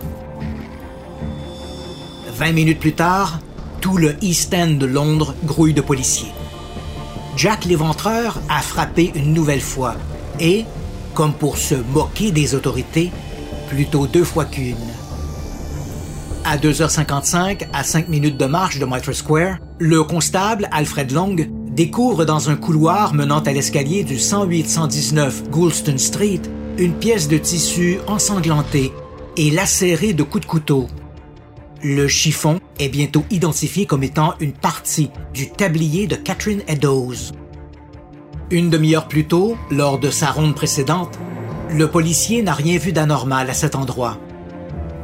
Vingt 2.37 2.51
minutes 2.51 2.79
plus 2.79 2.93
tard, 2.93 3.39
tout 3.81 3.97
le 3.97 4.15
East 4.21 4.53
End 4.53 4.77
de 4.79 4.85
Londres 4.85 5.35
grouille 5.43 5.73
de 5.73 5.81
policiers. 5.81 6.31
Jack 7.35 7.65
l'éventreur 7.65 8.39
a 8.47 8.61
frappé 8.61 9.11
une 9.15 9.33
nouvelle 9.33 9.61
fois 9.61 9.95
et, 10.39 10.65
comme 11.15 11.33
pour 11.33 11.57
se 11.57 11.75
moquer 11.75 12.31
des 12.31 12.53
autorités, 12.53 13.11
plutôt 13.67 14.05
deux 14.05 14.23
fois 14.23 14.45
qu'une. 14.45 14.75
À 16.45 16.57
2h55, 16.57 17.67
à 17.73 17.83
5 17.83 18.07
minutes 18.07 18.37
de 18.37 18.45
marche 18.45 18.79
de 18.79 18.85
Mitre 18.85 19.13
Square, 19.13 19.57
le 19.79 20.03
constable 20.03 20.67
Alfred 20.71 21.11
Long 21.11 21.35
découvre 21.71 22.25
dans 22.25 22.49
un 22.49 22.55
couloir 22.55 23.13
menant 23.13 23.39
à 23.39 23.51
l'escalier 23.51 24.03
du 24.03 24.15
108-119 24.15 25.49
Goulston 25.49 25.97
Street 25.97 26.41
une 26.77 26.93
pièce 26.93 27.27
de 27.27 27.37
tissu 27.37 27.97
ensanglantée 28.07 28.91
et 29.37 29.51
lacérée 29.51 30.13
de 30.13 30.23
coups 30.23 30.45
de 30.45 30.49
couteau. 30.49 30.87
Le 31.83 32.07
chiffon 32.07 32.59
est 32.77 32.89
bientôt 32.89 33.25
identifié 33.31 33.87
comme 33.87 34.03
étant 34.03 34.35
une 34.39 34.53
partie 34.53 35.09
du 35.33 35.49
tablier 35.49 36.05
de 36.05 36.15
Catherine 36.15 36.61
Eddowes. 36.67 37.31
Une 38.51 38.69
demi-heure 38.69 39.07
plus 39.07 39.25
tôt, 39.25 39.57
lors 39.71 39.97
de 39.97 40.11
sa 40.11 40.29
ronde 40.29 40.53
précédente, 40.53 41.17
le 41.71 41.87
policier 41.87 42.43
n'a 42.43 42.53
rien 42.53 42.77
vu 42.77 42.91
d'anormal 42.91 43.49
à 43.49 43.55
cet 43.55 43.75
endroit. 43.75 44.19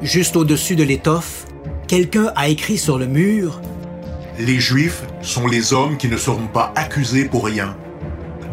Juste 0.04 0.36
au-dessus 0.36 0.76
de 0.76 0.84
l'étoffe, 0.84 1.48
quelqu'un 1.88 2.32
a 2.36 2.48
écrit 2.48 2.78
sur 2.78 3.00
le 3.00 3.08
mur 3.08 3.60
Les 4.38 4.60
Juifs 4.60 5.02
sont 5.24 5.48
les 5.48 5.74
hommes 5.74 5.98
qui 5.98 6.10
ne 6.10 6.18
seront 6.18 6.46
pas 6.46 6.74
accusés 6.76 7.26
pour 7.26 7.46
rien. 7.46 7.76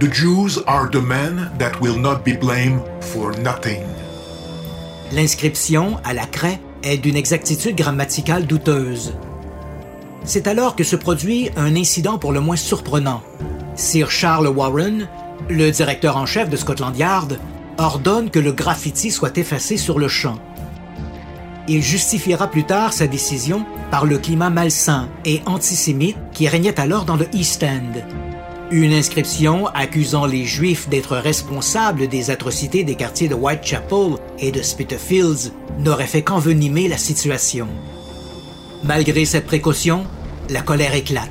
The 0.00 0.10
Jews 0.10 0.62
are 0.66 0.88
the 0.88 1.02
men 1.02 1.50
that 1.58 1.72
will 1.82 2.00
not 2.00 2.20
be 2.24 2.38
blamed 2.40 2.80
for 3.02 3.32
nothing. 3.40 3.82
L'inscription 5.12 5.98
à 6.04 6.14
la 6.14 6.24
craie 6.24 6.58
est 6.84 6.98
d'une 6.98 7.16
exactitude 7.16 7.76
grammaticale 7.76 8.46
douteuse. 8.46 9.14
C'est 10.24 10.46
alors 10.46 10.76
que 10.76 10.84
se 10.84 10.96
produit 10.96 11.50
un 11.56 11.74
incident 11.76 12.18
pour 12.18 12.32
le 12.32 12.40
moins 12.40 12.56
surprenant. 12.56 13.22
Sir 13.74 14.10
Charles 14.10 14.48
Warren, 14.48 15.08
le 15.48 15.70
directeur 15.70 16.16
en 16.16 16.26
chef 16.26 16.48
de 16.48 16.56
Scotland 16.56 16.96
Yard, 16.96 17.38
ordonne 17.78 18.30
que 18.30 18.38
le 18.38 18.52
graffiti 18.52 19.10
soit 19.10 19.36
effacé 19.36 19.76
sur 19.76 19.98
le 19.98 20.08
champ. 20.08 20.38
Il 21.66 21.82
justifiera 21.82 22.50
plus 22.50 22.64
tard 22.64 22.92
sa 22.92 23.06
décision 23.06 23.64
par 23.90 24.04
le 24.04 24.18
climat 24.18 24.50
malsain 24.50 25.08
et 25.24 25.40
antisémite 25.46 26.16
qui 26.32 26.46
régnait 26.46 26.78
alors 26.78 27.04
dans 27.04 27.16
le 27.16 27.26
East 27.34 27.62
End. 27.64 28.23
Une 28.76 28.92
inscription 28.92 29.68
accusant 29.68 30.26
les 30.26 30.44
Juifs 30.44 30.88
d'être 30.88 31.16
responsables 31.16 32.08
des 32.08 32.30
atrocités 32.30 32.82
des 32.82 32.96
quartiers 32.96 33.28
de 33.28 33.34
Whitechapel 33.36 34.16
et 34.40 34.50
de 34.50 34.62
Spitalfields 34.62 35.52
n'aurait 35.78 36.08
fait 36.08 36.22
qu'envenimer 36.22 36.88
la 36.88 36.98
situation. 36.98 37.68
Malgré 38.82 39.26
cette 39.26 39.46
précaution, 39.46 40.08
la 40.50 40.60
colère 40.60 40.92
éclate. 40.96 41.30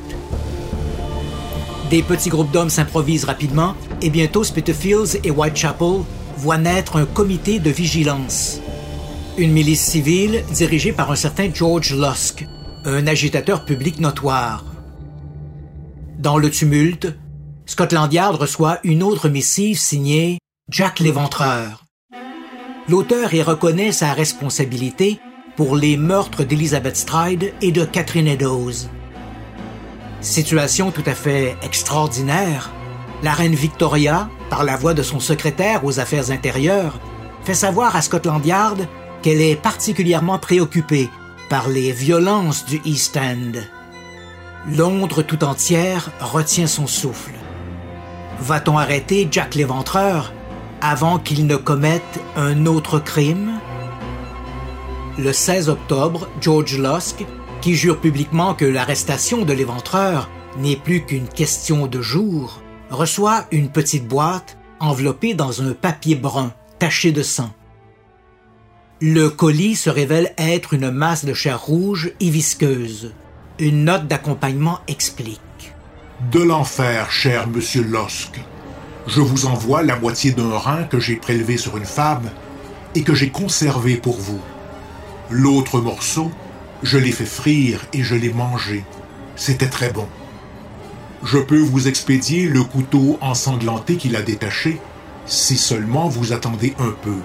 Des 1.90 2.02
petits 2.02 2.30
groupes 2.30 2.52
d'hommes 2.52 2.70
s'improvisent 2.70 3.26
rapidement 3.26 3.76
et 4.02 4.10
bientôt 4.10 4.46
Spitalfields 4.46 5.20
et 5.26 5.30
Whitechapel 5.30 6.04
voit 6.38 6.58
naître 6.58 6.96
un 6.96 7.06
comité 7.06 7.60
de 7.60 7.72
vigilance. 7.72 8.62
Une 9.38 9.52
milice 9.52 9.84
civile 9.84 10.46
dirigée 10.54 10.94
par 10.94 11.12
un 11.12 11.18
certain 11.18 11.50
George 11.54 11.94
Lusk, 11.94 12.48
un 12.86 13.06
agitateur 13.06 13.66
public 13.66 14.00
notoire. 14.00 14.64
Dans 16.20 16.38
le 16.38 16.50
tumulte, 16.50 17.14
Scotland 17.65 18.12
Yard 18.12 18.36
reçoit 18.36 18.79
une 18.84 19.03
autre 19.03 19.29
missive 19.29 19.79
signée 19.79 20.39
Jack 20.70 21.00
l'Éventreur. 21.00 21.86
L'auteur 22.89 23.34
y 23.34 23.41
reconnaît 23.41 23.93
sa 23.93 24.12
responsabilité 24.12 25.20
pour 25.55 25.77
les 25.77 25.96
meurtres 25.96 26.43
d'Elizabeth 26.43 26.98
Stride 26.98 27.53
et 27.62 27.72
de 27.72 27.86
Catherine 27.86 28.27
Eddowes. 28.27 28.89
Situation 30.20 30.91
tout 30.91 31.03
à 31.05 31.13
fait 31.13 31.55
extraordinaire, 31.63 32.70
la 33.24 33.32
reine 33.32 33.55
Victoria, 33.55 34.29
par 34.50 34.65
la 34.65 34.75
voix 34.75 34.93
de 34.93 35.03
son 35.03 35.22
secrétaire 35.22 35.86
aux 35.86 36.00
Affaires 36.00 36.32
intérieures, 36.32 37.00
fait 37.46 37.53
savoir 37.53 37.96
à 37.96 38.01
Scotland 38.01 38.46
Yard 38.46 38.88
qu'elle 39.22 39.41
est 39.41 39.55
particulièrement 39.55 40.38
préoccupée 40.38 41.10
par 41.50 41.70
les 41.70 41.93
violences 41.93 42.65
du 42.65 42.82
East 42.84 43.15
End. 43.15 43.53
Londres 44.67 45.24
tout 45.24 45.46
entière 45.46 46.12
retient 46.20 46.67
son 46.67 46.88
souffle. 46.88 47.34
Va-t-on 48.40 48.78
arrêter 48.78 49.28
Jack 49.32 49.56
l'Éventreur 49.56 50.34
avant 50.82 51.20
qu'il 51.20 51.46
ne 51.48 51.56
commette 51.56 52.20
un 52.36 52.66
autre 52.66 53.00
crime? 53.00 53.60
Le 55.18 55.32
16 55.32 55.70
octobre, 55.70 56.28
George 56.42 56.78
Lusk, 56.78 57.25
qui 57.62 57.75
jure 57.75 58.00
publiquement 58.00 58.54
que 58.54 58.66
l'arrestation 58.66 59.46
de 59.46 59.54
l'Éventreur 59.54 60.30
n'est 60.58 60.75
plus 60.75 61.06
qu'une 61.06 61.28
question 61.28 61.88
de 61.88 62.02
jours, 62.02 62.62
reçoit 62.90 63.46
une 63.52 63.70
petite 63.70 64.08
boîte 64.08 64.58
enveloppée 64.80 65.34
dans 65.34 65.62
un 65.62 65.74
papier 65.74 66.16
brun 66.16 66.52
taché 66.80 67.12
de 67.12 67.24
sang. 67.24 67.52
Le 69.00 69.30
colis 69.30 69.75
se 69.75 69.90
révèle 69.90 70.34
être 70.38 70.74
une 70.74 70.90
masse 70.90 71.25
de 71.25 71.34
chair 71.34 71.62
rouge 71.62 72.12
et 72.20 72.30
visqueuse. 72.30 73.13
Une 73.60 73.86
note 73.86 74.08
d'accompagnement 74.08 74.80
explique. 74.88 75.73
De 76.32 76.42
l'enfer, 76.42 77.12
cher 77.12 77.48
monsieur 77.48 77.84
Lusk. 77.84 78.39
Je 79.08 79.20
vous 79.20 79.46
envoie 79.46 79.84
la 79.84 80.00
moitié 80.00 80.32
d'un 80.32 80.58
rein 80.58 80.84
que 80.84 81.00
j'ai 81.00 81.15
prélevé 81.15 81.58
sur 81.58 81.75
une 81.75 81.86
femme 81.86 82.30
et 82.96 83.03
que 83.03 83.13
j'ai 83.13 83.30
conservé 83.30 83.98
pour 83.98 84.18
vous. 84.18 84.39
L'autre 85.30 85.82
morceau, 85.82 86.32
je 86.82 86.98
l'ai 86.98 87.12
fait 87.12 87.25
frire 87.25 87.82
et 87.94 88.03
je 88.03 88.15
l'ai 88.15 88.32
mangé. 88.32 88.86
C'était 89.36 89.68
très 89.68 89.92
bon. 89.92 90.08
Je 91.24 91.39
peux 91.39 91.60
vous 91.60 91.88
expédier 91.88 92.48
le 92.48 92.63
couteau 92.63 93.18
ensanglanté 93.20 93.98
qu'il 93.98 94.15
a 94.15 94.22
détaché, 94.22 94.80
si 95.25 95.58
seulement 95.58 96.08
vous 96.08 96.32
attendez 96.32 96.74
un 96.80 96.94
peu. 97.01 97.18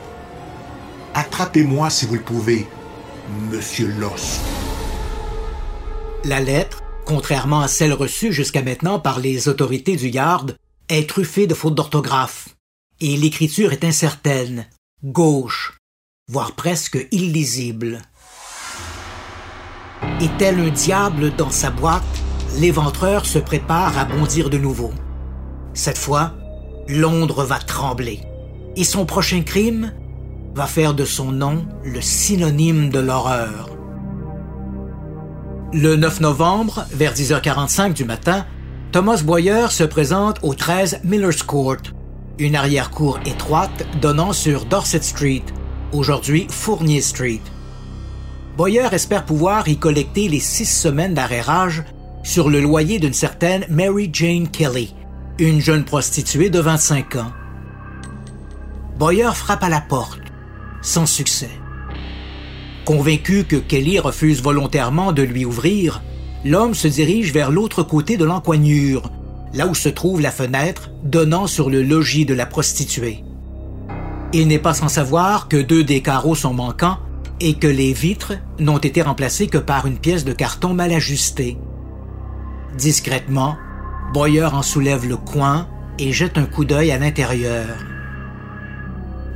Attrapez-moi 1.14 1.90
si 1.90 2.06
vous 2.06 2.14
le 2.14 2.20
pouvez, 2.20 2.66
Monsieur 3.52 3.94
Lost. 3.98 4.40
La 6.24 6.40
lettre, 6.40 6.82
contrairement 7.08 7.62
à 7.62 7.68
celle 7.68 7.94
reçue 7.94 8.34
jusqu'à 8.34 8.62
maintenant 8.62 9.00
par 9.00 9.18
les 9.18 9.48
autorités 9.48 9.96
du 9.96 10.08
Yard, 10.08 10.56
est 10.90 11.08
truffée 11.08 11.46
de 11.46 11.54
fautes 11.54 11.74
d'orthographe. 11.74 12.50
Et 13.00 13.16
l'écriture 13.16 13.72
est 13.72 13.82
incertaine, 13.82 14.66
gauche, 15.02 15.78
voire 16.30 16.52
presque 16.52 17.08
illisible. 17.10 18.02
Et 20.20 20.28
tel 20.36 20.60
un 20.60 20.68
diable 20.68 21.34
dans 21.34 21.50
sa 21.50 21.70
boîte, 21.70 22.02
l'éventreur 22.58 23.24
se 23.24 23.38
prépare 23.38 23.96
à 23.96 24.04
bondir 24.04 24.50
de 24.50 24.58
nouveau. 24.58 24.92
Cette 25.72 25.98
fois, 25.98 26.34
Londres 26.88 27.44
va 27.44 27.58
trembler. 27.58 28.20
Et 28.76 28.84
son 28.84 29.06
prochain 29.06 29.40
crime 29.42 29.94
va 30.54 30.66
faire 30.66 30.92
de 30.92 31.06
son 31.06 31.32
nom 31.32 31.66
le 31.84 32.02
synonyme 32.02 32.90
de 32.90 32.98
l'horreur. 32.98 33.77
Le 35.74 35.96
9 35.96 36.20
novembre, 36.20 36.86
vers 36.92 37.12
10h45 37.12 37.92
du 37.92 38.06
matin, 38.06 38.46
Thomas 38.90 39.20
Boyer 39.22 39.66
se 39.68 39.84
présente 39.84 40.38
au 40.42 40.54
13 40.54 41.00
Miller's 41.04 41.42
Court, 41.42 41.76
une 42.38 42.56
arrière-cour 42.56 43.20
étroite 43.26 43.86
donnant 44.00 44.32
sur 44.32 44.64
Dorset 44.64 45.02
Street, 45.02 45.42
aujourd'hui 45.92 46.46
Fournier 46.48 47.02
Street. 47.02 47.42
Boyer 48.56 48.86
espère 48.92 49.26
pouvoir 49.26 49.68
y 49.68 49.76
collecter 49.76 50.28
les 50.28 50.40
six 50.40 50.64
semaines 50.64 51.12
d'arrérage 51.12 51.84
sur 52.22 52.48
le 52.48 52.60
loyer 52.60 52.98
d'une 52.98 53.12
certaine 53.12 53.66
Mary 53.68 54.08
Jane 54.10 54.48
Kelly, 54.48 54.94
une 55.38 55.60
jeune 55.60 55.84
prostituée 55.84 56.48
de 56.48 56.60
25 56.60 57.16
ans. 57.16 57.32
Boyer 58.98 59.34
frappe 59.34 59.64
à 59.64 59.68
la 59.68 59.82
porte, 59.82 60.22
sans 60.80 61.04
succès. 61.04 61.50
Convaincu 62.88 63.44
que 63.44 63.56
Kelly 63.56 63.98
refuse 63.98 64.40
volontairement 64.42 65.12
de 65.12 65.20
lui 65.20 65.44
ouvrir, 65.44 66.00
l'homme 66.42 66.72
se 66.72 66.88
dirige 66.88 67.34
vers 67.34 67.50
l'autre 67.50 67.82
côté 67.82 68.16
de 68.16 68.24
l'encoignure, 68.24 69.10
là 69.52 69.66
où 69.66 69.74
se 69.74 69.90
trouve 69.90 70.22
la 70.22 70.30
fenêtre 70.30 70.88
donnant 71.04 71.46
sur 71.46 71.68
le 71.68 71.82
logis 71.82 72.24
de 72.24 72.32
la 72.32 72.46
prostituée. 72.46 73.24
Il 74.32 74.48
n'est 74.48 74.58
pas 74.58 74.72
sans 74.72 74.88
savoir 74.88 75.48
que 75.48 75.58
deux 75.58 75.84
des 75.84 76.00
carreaux 76.00 76.34
sont 76.34 76.54
manquants 76.54 76.96
et 77.40 77.58
que 77.58 77.66
les 77.66 77.92
vitres 77.92 78.32
n'ont 78.58 78.78
été 78.78 79.02
remplacées 79.02 79.48
que 79.48 79.58
par 79.58 79.84
une 79.84 79.98
pièce 79.98 80.24
de 80.24 80.32
carton 80.32 80.72
mal 80.72 80.90
ajustée. 80.94 81.58
Discrètement, 82.78 83.58
Boyer 84.14 84.44
en 84.44 84.62
soulève 84.62 85.06
le 85.06 85.18
coin 85.18 85.68
et 85.98 86.12
jette 86.14 86.38
un 86.38 86.46
coup 86.46 86.64
d'œil 86.64 86.90
à 86.90 86.98
l'intérieur. 86.98 87.66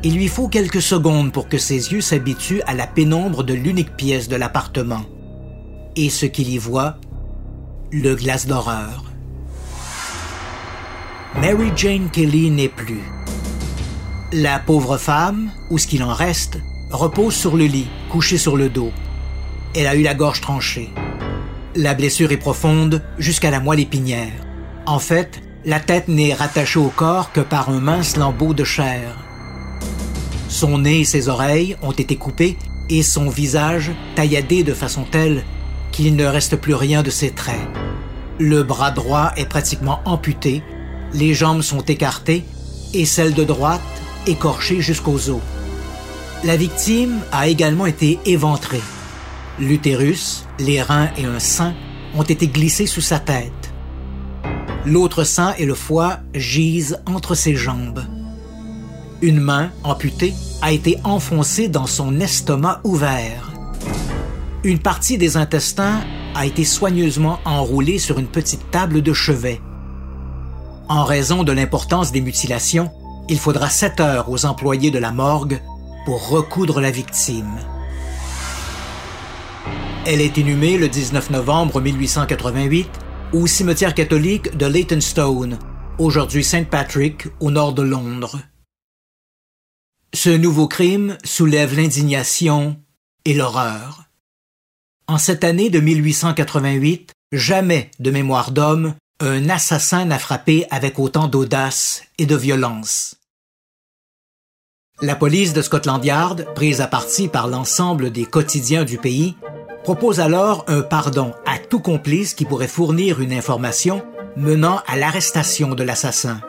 Il 0.04 0.16
lui 0.16 0.26
faut 0.26 0.48
quelques 0.48 0.82
secondes 0.82 1.32
pour 1.32 1.48
que 1.48 1.58
ses 1.58 1.92
yeux 1.92 2.00
s'habituent 2.00 2.62
à 2.66 2.74
la 2.74 2.88
pénombre 2.88 3.44
de 3.44 3.54
l'unique 3.54 3.96
pièce 3.96 4.28
de 4.28 4.34
l'appartement. 4.34 5.04
Et 5.94 6.10
ce 6.10 6.26
qu'il 6.26 6.48
y 6.48 6.58
voit, 6.58 6.96
le 7.92 8.16
glace 8.16 8.48
d'horreur. 8.48 9.04
Mary 11.40 11.70
Jane 11.76 12.10
Kelly 12.10 12.50
n'est 12.50 12.68
plus. 12.68 13.02
La 14.32 14.58
pauvre 14.58 14.96
femme, 14.96 15.50
ou 15.70 15.78
ce 15.78 15.86
qu'il 15.86 16.02
en 16.02 16.12
reste, 16.12 16.58
repose 16.90 17.34
sur 17.34 17.56
le 17.56 17.66
lit, 17.66 17.88
couchée 18.10 18.38
sur 18.38 18.56
le 18.56 18.68
dos. 18.68 18.90
Elle 19.76 19.86
a 19.86 19.94
eu 19.94 20.02
la 20.02 20.14
gorge 20.14 20.40
tranchée. 20.40 20.90
La 21.76 21.94
blessure 21.94 22.32
est 22.32 22.38
profonde 22.38 23.02
jusqu'à 23.18 23.50
la 23.52 23.60
moelle 23.60 23.80
épinière. 23.80 24.32
En 24.84 24.98
fait, 24.98 25.40
la 25.64 25.78
tête 25.78 26.08
n'est 26.08 26.34
rattachée 26.34 26.80
au 26.80 26.88
corps 26.88 27.30
que 27.30 27.40
par 27.40 27.70
un 27.70 27.80
mince 27.80 28.16
lambeau 28.16 28.52
de 28.52 28.64
chair. 28.64 29.16
Son 30.52 30.76
nez 30.76 31.00
et 31.00 31.04
ses 31.06 31.30
oreilles 31.30 31.76
ont 31.80 31.92
été 31.92 32.16
coupés 32.16 32.58
et 32.90 33.02
son 33.02 33.30
visage 33.30 33.90
tailladé 34.14 34.62
de 34.62 34.74
façon 34.74 35.04
telle 35.10 35.44
qu'il 35.92 36.14
ne 36.14 36.26
reste 36.26 36.56
plus 36.56 36.74
rien 36.74 37.02
de 37.02 37.08
ses 37.08 37.30
traits. 37.30 37.66
Le 38.38 38.62
bras 38.62 38.90
droit 38.90 39.32
est 39.38 39.48
pratiquement 39.48 40.02
amputé, 40.04 40.62
les 41.14 41.32
jambes 41.32 41.62
sont 41.62 41.80
écartées 41.80 42.44
et 42.92 43.06
celle 43.06 43.32
de 43.32 43.44
droite 43.44 43.80
écorchée 44.26 44.82
jusqu'aux 44.82 45.30
os. 45.30 45.40
La 46.44 46.58
victime 46.58 47.20
a 47.32 47.48
également 47.48 47.86
été 47.86 48.18
éventrée. 48.26 48.82
L'utérus, 49.58 50.44
les 50.58 50.82
reins 50.82 51.08
et 51.16 51.24
un 51.24 51.38
sein 51.38 51.72
ont 52.14 52.24
été 52.24 52.46
glissés 52.46 52.86
sous 52.86 53.00
sa 53.00 53.18
tête. 53.18 53.72
L'autre 54.84 55.24
sein 55.24 55.54
et 55.58 55.64
le 55.64 55.74
foie 55.74 56.18
gisent 56.34 57.00
entre 57.06 57.34
ses 57.34 57.56
jambes. 57.56 58.04
Une 59.22 59.38
main, 59.38 59.70
amputée, 59.84 60.34
a 60.62 60.72
été 60.72 60.98
enfoncée 61.04 61.68
dans 61.68 61.86
son 61.86 62.18
estomac 62.18 62.80
ouvert. 62.82 63.52
Une 64.64 64.80
partie 64.80 65.16
des 65.16 65.36
intestins 65.36 66.00
a 66.34 66.44
été 66.44 66.64
soigneusement 66.64 67.38
enroulée 67.44 68.00
sur 68.00 68.18
une 68.18 68.26
petite 68.26 68.72
table 68.72 69.00
de 69.00 69.12
chevet. 69.12 69.60
En 70.88 71.04
raison 71.04 71.44
de 71.44 71.52
l'importance 71.52 72.10
des 72.10 72.20
mutilations, 72.20 72.90
il 73.28 73.38
faudra 73.38 73.70
sept 73.70 74.00
heures 74.00 74.28
aux 74.28 74.44
employés 74.44 74.90
de 74.90 74.98
la 74.98 75.12
morgue 75.12 75.60
pour 76.04 76.28
recoudre 76.28 76.80
la 76.80 76.90
victime. 76.90 77.60
Elle 80.04 80.20
est 80.20 80.36
inhumée 80.36 80.78
le 80.78 80.88
19 80.88 81.30
novembre 81.30 81.80
1888 81.80 82.90
au 83.32 83.46
cimetière 83.46 83.94
catholique 83.94 84.56
de 84.56 84.66
Leytonstone, 84.66 85.60
aujourd'hui 85.98 86.42
St. 86.42 86.68
Patrick, 86.68 87.28
au 87.38 87.52
nord 87.52 87.72
de 87.72 87.82
Londres. 87.82 88.40
Ce 90.14 90.28
nouveau 90.28 90.68
crime 90.68 91.16
soulève 91.24 91.74
l'indignation 91.74 92.76
et 93.24 93.32
l'horreur. 93.32 94.04
En 95.06 95.16
cette 95.16 95.42
année 95.42 95.70
de 95.70 95.80
1888, 95.80 97.12
jamais 97.32 97.90
de 97.98 98.10
mémoire 98.10 98.50
d'homme, 98.50 98.94
un 99.20 99.48
assassin 99.48 100.04
n'a 100.04 100.18
frappé 100.18 100.66
avec 100.70 100.98
autant 100.98 101.28
d'audace 101.28 102.02
et 102.18 102.26
de 102.26 102.36
violence. 102.36 103.16
La 105.00 105.16
police 105.16 105.54
de 105.54 105.62
Scotland 105.62 106.04
Yard, 106.04 106.46
prise 106.54 106.82
à 106.82 106.88
partie 106.88 107.28
par 107.28 107.48
l'ensemble 107.48 108.12
des 108.12 108.26
quotidiens 108.26 108.84
du 108.84 108.98
pays, 108.98 109.34
propose 109.82 110.20
alors 110.20 110.64
un 110.68 110.82
pardon 110.82 111.32
à 111.46 111.58
tout 111.58 111.80
complice 111.80 112.34
qui 112.34 112.44
pourrait 112.44 112.68
fournir 112.68 113.20
une 113.20 113.32
information 113.32 114.04
menant 114.36 114.82
à 114.86 114.96
l'arrestation 114.96 115.74
de 115.74 115.82
l'assassin. 115.82 116.40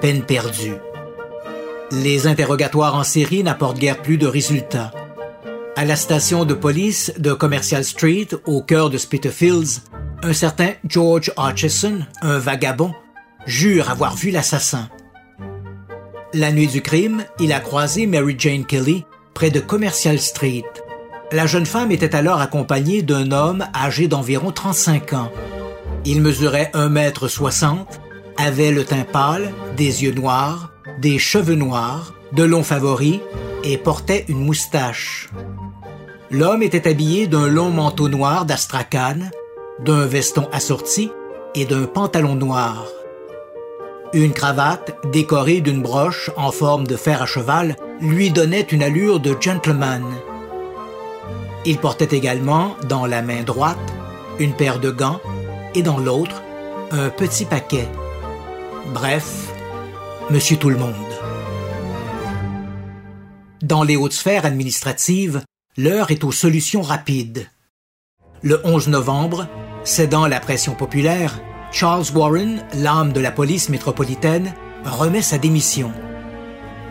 Peine 0.00 0.24
perdue. 0.24 0.74
Les 1.92 2.26
interrogatoires 2.26 2.96
en 2.96 3.04
série 3.04 3.44
n'apportent 3.44 3.78
guère 3.78 4.02
plus 4.02 4.18
de 4.18 4.26
résultats. 4.26 4.90
À 5.76 5.84
la 5.84 5.94
station 5.94 6.44
de 6.44 6.52
police 6.52 7.12
de 7.18 7.32
Commercial 7.32 7.84
Street, 7.84 8.28
au 8.44 8.60
cœur 8.60 8.90
de 8.90 8.98
Spitalfields, 8.98 9.82
un 10.22 10.32
certain 10.32 10.70
George 10.88 11.32
Hutchison, 11.38 12.00
un 12.22 12.38
vagabond, 12.38 12.92
jure 13.46 13.88
avoir 13.88 14.16
vu 14.16 14.30
l'assassin. 14.30 14.88
La 16.34 16.50
nuit 16.50 16.66
du 16.66 16.82
crime, 16.82 17.22
il 17.38 17.52
a 17.52 17.60
croisé 17.60 18.06
Mary 18.06 18.34
Jane 18.36 18.64
Kelly 18.64 19.04
près 19.32 19.50
de 19.50 19.60
Commercial 19.60 20.18
Street. 20.18 20.64
La 21.30 21.46
jeune 21.46 21.66
femme 21.66 21.92
était 21.92 22.16
alors 22.16 22.40
accompagnée 22.40 23.02
d'un 23.02 23.30
homme 23.30 23.64
âgé 23.74 24.08
d'environ 24.08 24.50
35 24.50 25.12
ans. 25.12 25.30
Il 26.04 26.20
mesurait 26.20 26.70
1 26.74 26.88
mètre 26.88 27.28
60, 27.28 28.00
avait 28.38 28.72
le 28.72 28.84
teint 28.84 29.04
pâle, 29.04 29.52
des 29.76 30.02
yeux 30.02 30.12
noirs, 30.12 30.72
des 30.98 31.18
cheveux 31.18 31.54
noirs, 31.54 32.14
de 32.32 32.42
longs 32.42 32.62
favoris 32.62 33.20
et 33.64 33.76
portait 33.76 34.24
une 34.28 34.44
moustache. 34.44 35.30
L'homme 36.30 36.62
était 36.62 36.88
habillé 36.88 37.26
d'un 37.26 37.46
long 37.48 37.70
manteau 37.70 38.08
noir 38.08 38.46
d'astrakhan, 38.46 39.30
d'un 39.80 40.06
veston 40.06 40.48
assorti 40.52 41.10
et 41.54 41.64
d'un 41.64 41.84
pantalon 41.84 42.34
noir. 42.34 42.86
Une 44.12 44.32
cravate 44.32 44.96
décorée 45.12 45.60
d'une 45.60 45.82
broche 45.82 46.30
en 46.36 46.50
forme 46.50 46.86
de 46.86 46.96
fer 46.96 47.22
à 47.22 47.26
cheval 47.26 47.76
lui 48.00 48.30
donnait 48.30 48.60
une 48.60 48.82
allure 48.82 49.20
de 49.20 49.36
gentleman. 49.38 50.04
Il 51.64 51.78
portait 51.78 52.16
également 52.16 52.76
dans 52.88 53.06
la 53.06 53.22
main 53.22 53.42
droite 53.42 53.76
une 54.38 54.52
paire 54.52 54.78
de 54.78 54.90
gants 54.90 55.20
et 55.74 55.82
dans 55.82 55.98
l'autre 55.98 56.42
un 56.92 57.10
petit 57.10 57.44
paquet. 57.44 57.88
Bref, 58.94 59.52
Monsieur 60.28 60.56
Tout 60.56 60.70
le 60.70 60.76
Monde. 60.76 60.92
Dans 63.62 63.84
les 63.84 63.94
hautes 63.94 64.12
sphères 64.12 64.44
administratives, 64.44 65.42
l'heure 65.76 66.10
est 66.10 66.24
aux 66.24 66.32
solutions 66.32 66.82
rapides. 66.82 67.48
Le 68.42 68.60
11 68.66 68.88
novembre, 68.88 69.46
cédant 69.84 70.26
la 70.26 70.40
pression 70.40 70.74
populaire, 70.74 71.40
Charles 71.70 72.06
Warren, 72.12 72.64
l'âme 72.74 73.12
de 73.12 73.20
la 73.20 73.30
police 73.30 73.68
métropolitaine, 73.68 74.52
remet 74.84 75.22
sa 75.22 75.38
démission. 75.38 75.92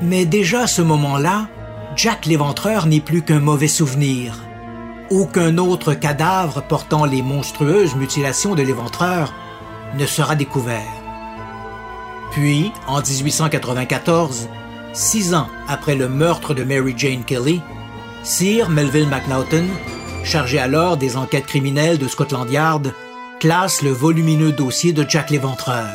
Mais 0.02 0.26
déjà 0.26 0.62
à 0.62 0.68
ce 0.68 0.82
moment-là, 0.82 1.50
Jack 1.98 2.28
l'Éventreur 2.28 2.86
n'est 2.86 3.02
plus 3.02 3.22
qu'un 3.22 3.42
mauvais 3.42 3.68
souvenir. 3.68 4.46
Aucun 5.10 5.58
autre 5.58 5.94
cadavre 5.94 6.64
portant 6.64 7.04
les 7.04 7.22
monstrueuses 7.22 7.96
mutilations 7.96 8.56
de 8.56 8.64
l'Éventreur 8.64 9.34
ne 9.98 10.06
sera 10.06 10.38
découvert. 10.38 11.05
Puis, 12.36 12.72
en 12.86 13.02
1894, 13.02 14.50
six 14.92 15.34
ans 15.34 15.48
après 15.70 15.96
le 15.96 16.10
meurtre 16.10 16.54
de 16.54 16.66
Mary 16.66 16.94
Jane 16.98 17.24
Kelly, 17.24 17.62
Sir 18.24 18.70
Melville 18.70 19.08
MacNaughton, 19.08 19.64
chargé 20.26 20.60
alors 20.60 20.98
des 20.98 21.16
enquêtes 21.16 21.46
criminelles 21.46 21.98
de 21.98 22.10
Scotland 22.10 22.52
Yard, 22.52 22.94
classe 23.40 23.82
le 23.84 23.92
volumineux 23.92 24.52
dossier 24.52 24.92
de 24.92 25.06
Jack 25.08 25.30
l'Éventreur. 25.30 25.88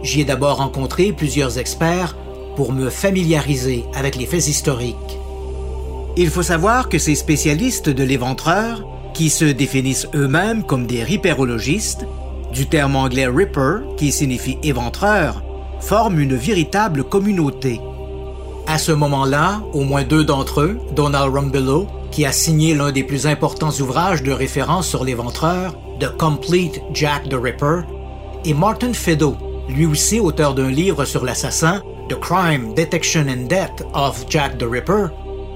J'y 0.04 0.22
ai 0.22 0.26
d'abord 0.26 0.60
rencontré 0.60 1.12
plusieurs 1.12 1.58
experts 1.58 2.16
pour 2.56 2.72
me 2.72 2.90
familiariser 2.90 3.84
avec 3.94 4.16
les 4.16 4.26
faits 4.26 4.48
historiques. 4.48 5.20
Il 6.18 6.30
faut 6.30 6.44
savoir 6.44 6.88
que 6.88 6.98
ces 6.98 7.16
spécialistes 7.16 7.90
de 7.90 8.04
l'éventreur, 8.04 8.88
qui 9.14 9.30
se 9.30 9.46
définissent 9.46 10.08
eux-mêmes 10.16 10.64
comme 10.64 10.88
des 10.88 11.04
ripérologistes, 11.04 12.06
du 12.54 12.68
terme 12.68 12.96
anglais 12.96 13.28
ripper, 13.28 13.80
qui 13.98 14.14
signifie 14.14 14.58
éventreur, 14.64 15.44
forment 15.82 16.20
une 16.20 16.36
véritable 16.36 17.04
communauté. 17.04 17.82
À 18.66 18.78
ce 18.78 18.94
moment-là, 18.94 19.62
au 19.74 19.82
moins 19.82 20.04
deux 20.04 20.24
d'entre 20.24 20.62
eux, 20.62 20.80
Donald 20.96 21.34
Rumbelow, 21.34 21.88
qui 22.12 22.26
a 22.26 22.32
signé 22.32 22.74
l'un 22.74 22.94
des 22.94 23.04
plus 23.04 23.28
importants 23.28 23.78
ouvrages 23.82 24.24
de 24.24 24.32
référence 24.32 24.88
sur 24.88 25.04
l'éventreur, 25.04 25.76
The 26.00 26.16
Complete 26.18 26.82
Jack 26.94 27.28
the 27.28 27.36
Ripper, 27.36 27.82
et 28.46 28.54
Martin 28.54 28.94
Fido, 28.94 29.36
lui 29.68 29.86
aussi 29.86 30.22
auteur 30.22 30.56
d'un 30.56 30.72
livre 30.72 31.04
sur 31.04 31.26
l'assassin, 31.26 31.82
The 32.08 32.18
Crime, 32.20 32.74
Detection 32.74 33.26
and 33.28 33.48
Death 33.48 33.86
of 33.94 34.26
Jack 34.30 34.58
the 34.58 34.64
Ripper, 34.64 35.08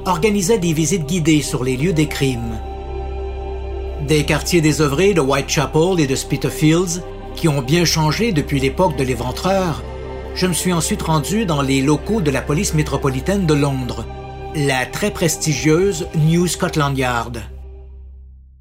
organisait 0.05 0.59
des 0.59 0.73
visites 0.73 1.05
guidées 1.05 1.41
sur 1.41 1.63
les 1.63 1.77
lieux 1.77 1.93
des 1.93 2.07
crimes. 2.07 2.59
Des 4.07 4.23
quartiers 4.23 4.61
désœuvrés 4.61 5.13
de 5.13 5.21
Whitechapel 5.21 5.99
et 5.99 6.07
de 6.07 6.15
Spitalfields, 6.15 7.01
qui 7.35 7.47
ont 7.47 7.61
bien 7.61 7.85
changé 7.85 8.31
depuis 8.31 8.59
l'époque 8.59 8.97
de 8.97 9.03
l'éventreur, 9.03 9.83
je 10.35 10.47
me 10.47 10.53
suis 10.53 10.73
ensuite 10.73 11.01
rendu 11.01 11.45
dans 11.45 11.61
les 11.61 11.81
locaux 11.81 12.21
de 12.21 12.31
la 12.31 12.41
police 12.41 12.73
métropolitaine 12.73 13.45
de 13.45 13.53
Londres, 13.53 14.05
la 14.55 14.85
très 14.85 15.11
prestigieuse 15.11 16.07
New 16.15 16.47
Scotland 16.47 16.97
Yard. 16.97 17.41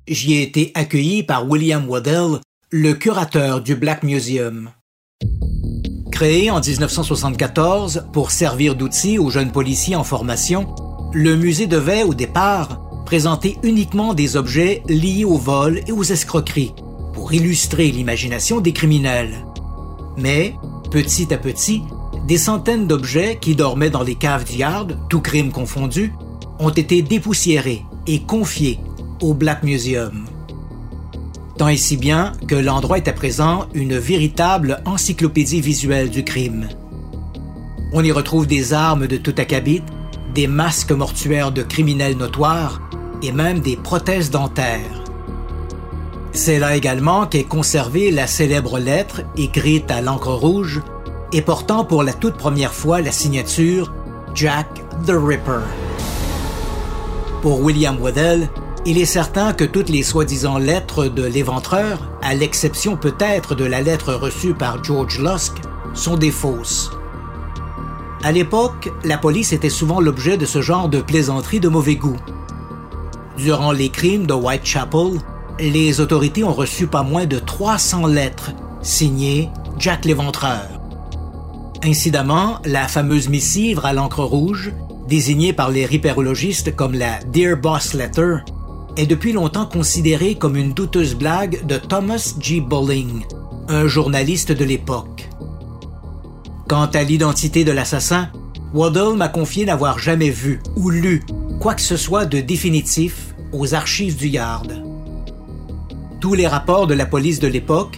J'y 0.06 0.34
ai 0.34 0.42
été 0.42 0.72
accueilli 0.74 1.22
par 1.22 1.48
William 1.48 1.88
Waddell, 1.88 2.40
le 2.70 2.94
curateur 2.94 3.60
du 3.60 3.74
Black 3.74 4.02
Museum. 4.02 4.70
Créé 6.10 6.50
en 6.50 6.60
1974 6.60 8.06
pour 8.12 8.30
servir 8.30 8.74
d'outil 8.74 9.18
aux 9.18 9.30
jeunes 9.30 9.52
policiers 9.52 9.96
en 9.96 10.04
formation, 10.04 10.74
le 11.12 11.36
musée 11.36 11.66
devait, 11.66 12.02
au 12.02 12.14
départ, 12.14 12.80
présenter 13.06 13.56
uniquement 13.62 14.14
des 14.14 14.36
objets 14.36 14.82
liés 14.88 15.24
au 15.24 15.36
vol 15.36 15.80
et 15.86 15.92
aux 15.92 16.02
escroqueries, 16.02 16.74
pour 17.14 17.32
illustrer 17.32 17.90
l'imagination 17.90 18.60
des 18.60 18.72
criminels. 18.72 19.46
Mais, 20.16 20.54
petit 20.90 21.32
à 21.32 21.38
petit, 21.38 21.82
des 22.26 22.36
centaines 22.36 22.86
d'objets 22.86 23.38
qui 23.40 23.54
dormaient 23.54 23.90
dans 23.90 24.02
les 24.02 24.16
caves 24.16 24.44
du 24.44 24.58
Yard, 24.58 24.98
tout 25.08 25.20
crime 25.20 25.50
confondu, 25.50 26.12
ont 26.58 26.68
été 26.68 27.00
dépoussiérés 27.00 27.84
et 28.06 28.20
confiés 28.20 28.78
au 29.22 29.32
Black 29.32 29.62
Museum. 29.62 30.26
Tant 31.56 31.68
et 31.68 31.76
si 31.76 31.96
bien 31.96 32.32
que 32.46 32.54
l'endroit 32.54 32.98
est 32.98 33.08
à 33.08 33.12
présent 33.12 33.66
une 33.74 33.96
véritable 33.96 34.82
encyclopédie 34.84 35.60
visuelle 35.60 36.10
du 36.10 36.22
crime. 36.22 36.68
On 37.92 38.04
y 38.04 38.12
retrouve 38.12 38.46
des 38.46 38.74
armes 38.74 39.06
de 39.06 39.16
tout 39.16 39.34
acabit, 39.38 39.82
des 40.34 40.46
masques 40.46 40.92
mortuaires 40.92 41.52
de 41.52 41.62
criminels 41.62 42.16
notoires 42.16 42.80
et 43.22 43.32
même 43.32 43.60
des 43.60 43.76
prothèses 43.76 44.30
dentaires. 44.30 45.04
C'est 46.32 46.58
là 46.58 46.76
également 46.76 47.26
qu'est 47.26 47.44
conservée 47.44 48.10
la 48.10 48.26
célèbre 48.26 48.78
lettre 48.78 49.22
écrite 49.36 49.90
à 49.90 50.00
l'encre 50.00 50.32
rouge 50.32 50.80
et 51.32 51.42
portant 51.42 51.84
pour 51.84 52.02
la 52.02 52.12
toute 52.12 52.36
première 52.36 52.72
fois 52.72 53.00
la 53.00 53.12
signature 53.12 53.92
Jack 54.34 54.68
the 55.06 55.12
Ripper. 55.12 55.60
Pour 57.42 57.60
William 57.60 58.00
Waddell, 58.00 58.48
il 58.86 58.98
est 58.98 59.04
certain 59.04 59.52
que 59.52 59.64
toutes 59.64 59.88
les 59.88 60.02
soi-disant 60.02 60.58
lettres 60.58 61.06
de 61.06 61.24
l'éventreur, 61.24 62.10
à 62.22 62.34
l'exception 62.34 62.96
peut-être 62.96 63.54
de 63.54 63.64
la 63.64 63.80
lettre 63.80 64.14
reçue 64.14 64.54
par 64.54 64.82
George 64.82 65.18
Lusk, 65.20 65.54
sont 65.94 66.16
des 66.16 66.30
fausses. 66.30 66.90
À 68.24 68.32
l'époque, 68.32 68.90
la 69.04 69.16
police 69.16 69.52
était 69.52 69.70
souvent 69.70 70.00
l'objet 70.00 70.36
de 70.36 70.46
ce 70.46 70.60
genre 70.60 70.88
de 70.88 71.00
plaisanteries 71.00 71.60
de 71.60 71.68
mauvais 71.68 71.94
goût. 71.94 72.16
Durant 73.36 73.70
les 73.70 73.90
crimes 73.90 74.26
de 74.26 74.34
Whitechapel, 74.34 75.20
les 75.60 76.00
autorités 76.00 76.42
ont 76.42 76.52
reçu 76.52 76.88
pas 76.88 77.04
moins 77.04 77.26
de 77.26 77.38
300 77.38 78.06
lettres 78.06 78.50
signées 78.82 79.50
Jack 79.78 80.04
l'Éventreur. 80.04 80.66
Incidemment, 81.84 82.58
la 82.64 82.88
fameuse 82.88 83.28
missive 83.28 83.80
à 83.84 83.92
l'encre 83.92 84.24
rouge, 84.24 84.72
désignée 85.06 85.52
par 85.52 85.70
les 85.70 85.86
ripérologistes 85.86 86.74
comme 86.74 86.94
la 86.94 87.20
Dear 87.32 87.56
Boss 87.56 87.94
Letter, 87.94 88.38
est 88.96 89.06
depuis 89.06 89.32
longtemps 89.32 89.66
considérée 89.66 90.34
comme 90.34 90.56
une 90.56 90.72
douteuse 90.72 91.14
blague 91.14 91.64
de 91.66 91.76
Thomas 91.76 92.34
G. 92.40 92.60
Bowling, 92.60 93.22
un 93.68 93.86
journaliste 93.86 94.50
de 94.50 94.64
l'époque. 94.64 95.17
Quant 96.68 96.84
à 96.84 97.02
l'identité 97.02 97.64
de 97.64 97.72
l'assassin, 97.72 98.28
Waddell 98.74 99.16
m'a 99.16 99.28
confié 99.28 99.64
n'avoir 99.64 99.98
jamais 99.98 100.28
vu 100.28 100.60
ou 100.76 100.90
lu 100.90 101.22
quoi 101.60 101.74
que 101.74 101.80
ce 101.80 101.96
soit 101.96 102.26
de 102.26 102.40
définitif 102.40 103.34
aux 103.52 103.72
archives 103.72 104.16
du 104.16 104.28
Yard. 104.28 104.84
Tous 106.20 106.34
les 106.34 106.46
rapports 106.46 106.86
de 106.86 106.92
la 106.92 107.06
police 107.06 107.40
de 107.40 107.48
l'époque, 107.48 107.96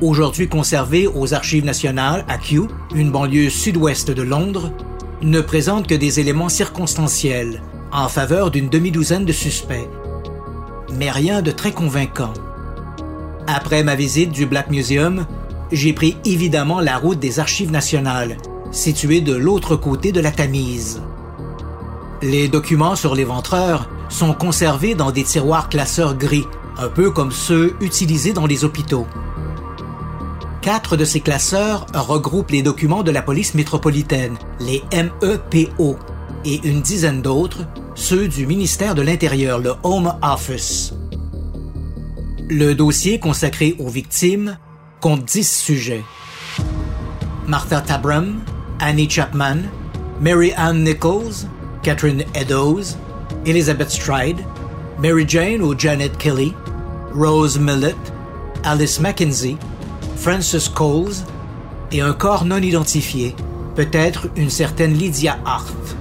aujourd'hui 0.00 0.48
conservés 0.48 1.08
aux 1.08 1.34
Archives 1.34 1.64
nationales 1.64 2.24
à 2.28 2.38
Kew, 2.38 2.68
une 2.94 3.10
banlieue 3.10 3.50
sud-ouest 3.50 4.12
de 4.12 4.22
Londres, 4.22 4.70
ne 5.20 5.40
présentent 5.40 5.88
que 5.88 5.94
des 5.96 6.20
éléments 6.20 6.48
circonstanciels 6.48 7.60
en 7.90 8.06
faveur 8.08 8.52
d'une 8.52 8.68
demi-douzaine 8.68 9.24
de 9.24 9.32
suspects. 9.32 9.88
Mais 10.92 11.10
rien 11.10 11.42
de 11.42 11.50
très 11.50 11.72
convaincant. 11.72 12.34
Après 13.48 13.82
ma 13.82 13.96
visite 13.96 14.30
du 14.30 14.46
Black 14.46 14.70
Museum, 14.70 15.26
j'ai 15.72 15.92
pris 15.92 16.16
évidemment 16.24 16.80
la 16.80 16.98
route 16.98 17.18
des 17.18 17.40
Archives 17.40 17.70
nationales, 17.70 18.36
situées 18.70 19.20
de 19.20 19.34
l'autre 19.34 19.76
côté 19.76 20.12
de 20.12 20.20
la 20.20 20.30
Tamise. 20.30 21.02
Les 22.22 22.48
documents 22.48 22.94
sur 22.94 23.14
l'éventreur 23.14 23.88
sont 24.08 24.34
conservés 24.34 24.94
dans 24.94 25.10
des 25.10 25.24
tiroirs 25.24 25.68
classeurs 25.68 26.16
gris, 26.16 26.46
un 26.78 26.88
peu 26.88 27.10
comme 27.10 27.32
ceux 27.32 27.74
utilisés 27.80 28.32
dans 28.32 28.46
les 28.46 28.64
hôpitaux. 28.64 29.06
Quatre 30.60 30.96
de 30.96 31.04
ces 31.04 31.20
classeurs 31.20 31.86
regroupent 31.92 32.52
les 32.52 32.62
documents 32.62 33.02
de 33.02 33.10
la 33.10 33.22
police 33.22 33.54
métropolitaine, 33.54 34.36
les 34.60 34.82
MEPO, 34.92 35.96
et 36.44 36.60
une 36.64 36.82
dizaine 36.82 37.22
d'autres 37.22 37.66
ceux 37.94 38.28
du 38.28 38.46
ministère 38.46 38.94
de 38.94 39.02
l'Intérieur, 39.02 39.58
le 39.58 39.74
Home 39.82 40.14
Office. 40.22 40.94
Le 42.48 42.74
dossier 42.74 43.18
consacré 43.18 43.76
aux 43.78 43.88
victimes 43.88 44.58
compte 45.02 45.24
10 45.24 45.44
sujets. 45.44 46.04
Martha 47.46 47.80
Tabram, 47.80 48.40
Annie 48.78 49.10
Chapman, 49.10 49.64
Mary 50.20 50.52
Ann 50.56 50.84
Nichols, 50.84 51.46
Catherine 51.82 52.24
Eddowes, 52.34 52.96
Elizabeth 53.44 53.90
Stride, 53.90 54.38
Mary 55.00 55.24
Jane 55.26 55.60
ou 55.60 55.76
Janet 55.76 56.16
Kelly, 56.18 56.54
Rose 57.12 57.58
Millett, 57.58 57.96
Alice 58.62 59.00
Mackenzie, 59.00 59.58
Francis 60.16 60.68
Coles 60.68 61.24
et 61.90 62.00
un 62.00 62.12
corps 62.12 62.44
non 62.44 62.62
identifié, 62.62 63.34
peut-être 63.74 64.28
une 64.36 64.50
certaine 64.50 64.94
Lydia 64.94 65.36
Hart. 65.44 65.96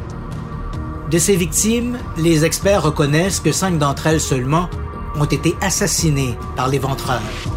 De 1.10 1.18
ces 1.18 1.36
victimes, 1.36 1.98
les 2.18 2.46
experts 2.46 2.84
reconnaissent 2.84 3.40
que 3.40 3.52
cinq 3.52 3.80
d'entre 3.80 4.06
elles 4.06 4.22
seulement 4.22 4.70
ont 5.16 5.26
été 5.26 5.56
assassinées 5.60 6.38
par 6.56 6.68
les 6.70 6.80
ventreurs. 6.80 7.51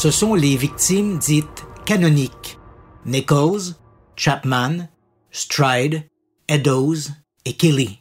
Ce 0.00 0.10
sont 0.10 0.34
les 0.34 0.56
victimes 0.56 1.18
dites 1.18 1.66
canoniques, 1.84 2.58
Nichols, 3.04 3.74
Chapman, 4.16 4.88
Stride, 5.30 6.04
Eddowes 6.48 7.10
et 7.44 7.52
Kelly. 7.52 7.98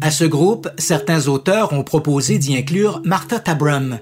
À 0.00 0.10
ce 0.10 0.24
groupe, 0.24 0.68
certains 0.76 1.28
auteurs 1.28 1.72
ont 1.72 1.84
proposé 1.84 2.38
d'y 2.38 2.56
inclure 2.56 3.00
Martha 3.04 3.38
Tabram. 3.38 4.00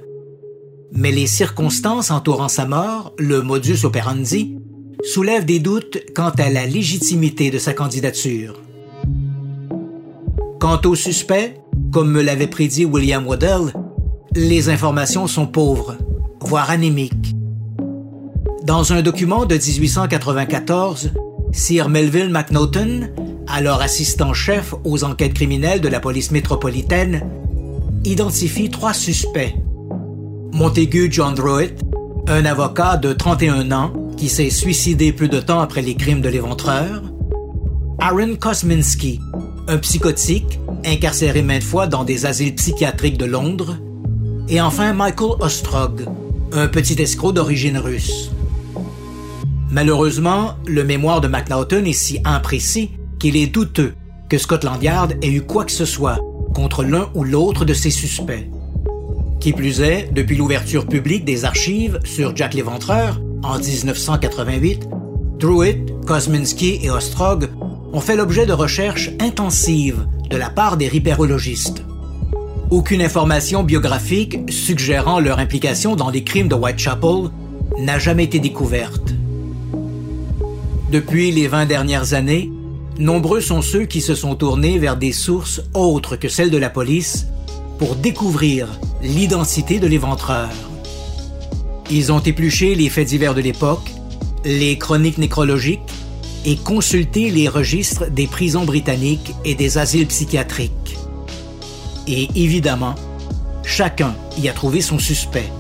Mais 0.93 1.13
les 1.13 1.27
circonstances 1.27 2.11
entourant 2.11 2.49
sa 2.49 2.65
mort, 2.65 3.13
le 3.19 3.43
modus 3.43 3.85
operandi, 3.85 4.57
soulèvent 5.03 5.45
des 5.45 5.59
doutes 5.59 5.99
quant 6.17 6.31
à 6.31 6.49
la 6.49 6.65
légitimité 6.65 7.51
de 7.51 7.59
sa 7.59 7.75
candidature. 7.75 8.59
Quant 10.61 10.81
au 10.87 10.95
suspect, 10.95 11.61
comme 11.93 12.11
me 12.11 12.23
l'avait 12.23 12.47
prédit 12.47 12.87
William 12.87 13.27
Waddell, 13.27 13.75
les 14.35 14.71
informations 14.71 15.27
sont 15.27 15.47
pauvres, 15.47 15.99
voire 16.45 16.71
anémiques. 16.71 17.35
Dans 18.65 18.93
un 18.93 19.03
document 19.03 19.45
de 19.47 19.57
1894, 19.57 21.13
Sir 21.53 21.89
Melville 21.89 22.31
McNaughton 22.31 23.09
alors 23.47 23.83
assistant-chef 23.83 24.75
aux 24.85 25.05
enquêtes 25.05 25.35
criminelles 25.35 25.81
de 25.81 25.89
la 25.89 26.01
police 26.01 26.31
métropolitaine, 26.31 27.23
identifie 28.05 28.71
trois 28.71 28.95
suspects. 28.95 29.55
Montague 30.53 31.09
John 31.11 31.35
Druitt, 31.35 31.81
un 32.27 32.45
avocat 32.45 32.97
de 32.97 33.13
31 33.13 33.73
ans 33.73 33.93
qui 34.17 34.29
s'est 34.29 34.51
suicidé 34.51 35.13
peu 35.13 35.29
de 35.29 35.41
temps 35.41 35.61
après 35.61 35.83
les 35.83 35.95
crimes 35.95 36.21
de 36.21 36.29
l'éventreur. 36.29 37.03
Aaron 38.01 38.37
Kosminski, 38.37 39.21
un 39.69 39.79
psychotique 39.79 40.59
incarcéré 40.85 41.43
maintes 41.43 41.63
fois 41.63 41.87
dans 41.87 42.05
des 42.05 42.27
asiles 42.27 42.55
psychiatriques 42.55 43.19
de 43.19 43.25
Londres. 43.25 43.77
Et 44.49 44.61
enfin 44.61 44.93
Michael 44.93 45.37
Ostrog, 45.41 46.07
un 46.55 46.69
petit 46.69 47.01
escroc 47.03 47.33
d'origine 47.33 47.79
russe. 47.79 48.31
Malheureusement, 49.71 50.55
le 50.67 50.85
mémoire 50.85 51.21
de 51.21 51.27
McNaughton 51.27 51.85
est 51.85 51.93
si 51.93 52.21
imprécis 52.25 52.93
qu'il 53.19 53.37
est 53.37 53.49
douteux 53.49 53.95
que 54.29 54.39
Scotland 54.39 54.81
Yard 54.81 55.15
ait 55.21 55.31
eu 55.31 55.43
quoi 55.43 55.65
que 55.65 55.73
ce 55.73 55.85
soit 55.85 56.21
contre 56.55 56.85
l'un 56.85 57.11
ou 57.15 57.25
l'autre 57.25 57.65
de 57.65 57.75
ses 57.75 57.91
suspects. 57.91 58.49
Qui 59.41 59.53
plus 59.53 59.81
est, 59.81 60.11
depuis 60.13 60.37
l'ouverture 60.37 60.87
publique 60.87 61.25
des 61.25 61.45
archives 61.45 61.99
sur 62.05 62.37
Jack 62.37 62.55
l'Éventreur 62.55 63.21
en 63.43 63.59
1988, 63.59 64.89
Druitt, 65.39 65.93
Kosminski 66.07 66.79
et 66.83 66.91
Ostrog 66.91 67.49
ont 67.93 68.01
fait 68.01 68.17
l'objet 68.17 68.47
de 68.47 68.53
recherches 68.53 69.11
intensives 69.21 70.07
de 70.31 70.37
la 70.37 70.51
part 70.51 70.77
des 70.77 70.89
ripérologistes. 70.89 71.83
Aucune 72.71 73.03
information 73.03 73.63
biographique 73.63 74.39
suggérant 74.51 75.21
leur 75.21 75.39
implication 75.39 75.97
dans 75.97 76.11
les 76.11 76.25
crimes 76.25 76.49
de 76.49 76.55
Whitechapel 76.55 77.31
n'a 77.79 77.99
jamais 77.99 78.25
été 78.25 78.39
découverte. 78.39 79.15
Depuis 80.91 81.31
les 81.31 81.47
20 81.49 81.67
dernières 81.67 82.15
années, 82.15 82.51
Nombreux 82.99 83.41
sont 83.41 83.61
ceux 83.61 83.87
qui 83.87 84.01
se 84.01 84.15
sont 84.15 84.37
tournés 84.37 84.79
vers 84.79 84.97
des 84.97 85.11
sources 85.11 85.61
autres 85.75 86.15
que 86.15 86.29
celles 86.29 86.51
de 86.51 86.59
la 86.59 86.71
police 86.71 87.27
pour 87.77 87.97
découvrir 87.97 88.69
l'identité 89.03 89.81
de 89.81 89.89
l'éventreur. 89.89 90.49
Ils 91.91 92.13
ont 92.13 92.21
épluché 92.21 92.77
les 92.77 92.89
faits 92.89 93.09
divers 93.09 93.35
de 93.35 93.41
l'époque, 93.41 93.91
les 94.45 94.79
chroniques 94.79 95.19
nécrologiques 95.19 95.81
et 96.45 96.57
consulté 96.57 97.31
les 97.31 97.49
registres 97.49 98.09
des 98.11 98.29
prisons 98.29 98.65
britanniques 98.65 99.33
et 99.45 99.57
des 99.57 99.77
asiles 99.77 100.07
psychiatriques. 100.07 100.97
Et 102.07 102.29
évidemment, 102.35 102.95
chacun 103.65 104.15
y 104.39 104.49
a 104.49 104.53
trouvé 104.53 104.81
son 104.81 104.99
suspect. 104.99 105.51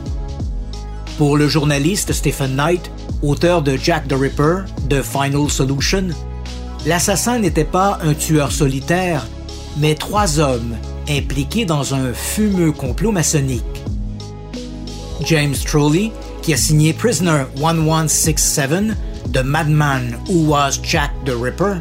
Pour 1.18 1.36
le 1.36 1.48
journaliste 1.48 2.12
Stephen 2.12 2.56
Knight, 2.56 2.90
auteur 3.22 3.62
de 3.62 3.76
Jack 3.76 4.08
the 4.08 4.14
Ripper, 4.14 4.64
The 4.88 5.02
Final 5.02 5.48
Solution, 5.48 6.08
L'assassin 6.86 7.38
n'était 7.38 7.64
pas 7.64 7.98
un 8.02 8.12
tueur 8.12 8.52
solitaire, 8.52 9.26
mais 9.78 9.94
trois 9.94 10.38
hommes 10.38 10.76
impliqués 11.08 11.64
dans 11.64 11.94
un 11.94 12.12
fumeux 12.12 12.72
complot 12.72 13.10
maçonnique. 13.10 13.64
James 15.24 15.54
Trolley, 15.64 16.12
qui 16.42 16.52
a 16.52 16.58
signé 16.58 16.92
Prisoner 16.92 17.44
1167 17.56 18.70
de 19.28 19.40
Madman 19.40 20.18
Who 20.28 20.48
Was 20.48 20.78
Jack 20.82 21.10
the 21.24 21.32
Ripper, 21.34 21.76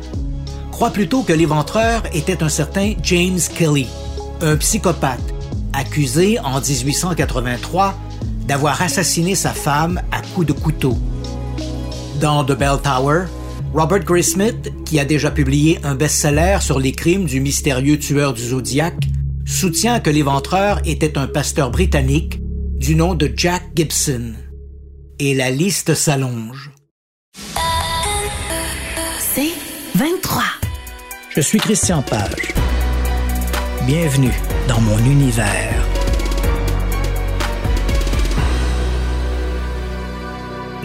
croit 0.71 0.91
plutôt 0.91 1.23
que 1.23 1.33
l'éventreur 1.33 2.03
était 2.13 2.41
un 2.41 2.49
certain 2.49 2.93
James 3.03 3.39
Kelly, 3.57 3.87
un 4.41 4.57
psychopathe, 4.57 5.33
accusé 5.73 6.39
en 6.39 6.59
1883 6.59 7.97
d'avoir 8.47 8.81
assassiné 8.81 9.35
sa 9.35 9.51
femme 9.51 10.01
à 10.11 10.21
coups 10.33 10.47
de 10.47 10.53
couteau. 10.53 10.97
Dans 12.19 12.43
The 12.43 12.57
Bell 12.57 12.77
Tower, 12.83 13.25
Robert 13.73 14.03
Graysmith, 14.03 14.71
qui 14.85 14.99
a 14.99 15.05
déjà 15.05 15.31
publié 15.31 15.79
un 15.83 15.95
best-seller 15.95 16.59
sur 16.61 16.79
les 16.79 16.91
crimes 16.91 17.25
du 17.25 17.39
mystérieux 17.39 17.97
tueur 17.97 18.33
du 18.33 18.43
Zodiac, 18.43 18.95
soutient 19.45 19.99
que 19.99 20.09
l'éventreur 20.09 20.79
était 20.85 21.17
un 21.17 21.27
pasteur 21.27 21.71
britannique 21.71 22.39
du 22.77 22.95
nom 22.95 23.15
de 23.15 23.31
Jack 23.35 23.63
Gibson. 23.75 24.33
Et 25.19 25.33
la 25.35 25.49
liste 25.49 25.95
s'allonge. 25.95 26.71
C'est 29.19 29.51
23. 29.95 30.43
Je 31.35 31.41
suis 31.41 31.59
Christian 31.59 32.01
Page. 32.01 32.53
Bienvenue 33.85 34.31
dans 34.69 34.79
mon 34.79 34.97
univers. 34.99 35.85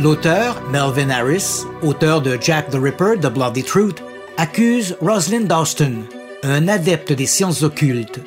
L'auteur, 0.00 0.60
Melvin 0.72 1.08
Harris, 1.10 1.64
auteur 1.82 2.22
de 2.22 2.36
Jack 2.40 2.70
the 2.70 2.74
Ripper, 2.74 3.14
The 3.20 3.28
Bloody 3.28 3.62
Truth, 3.62 4.02
accuse 4.36 4.96
Rosalind 5.00 5.46
Dawson, 5.46 6.06
un 6.42 6.66
adepte 6.66 7.12
des 7.12 7.26
sciences 7.26 7.62
occultes. 7.62 8.18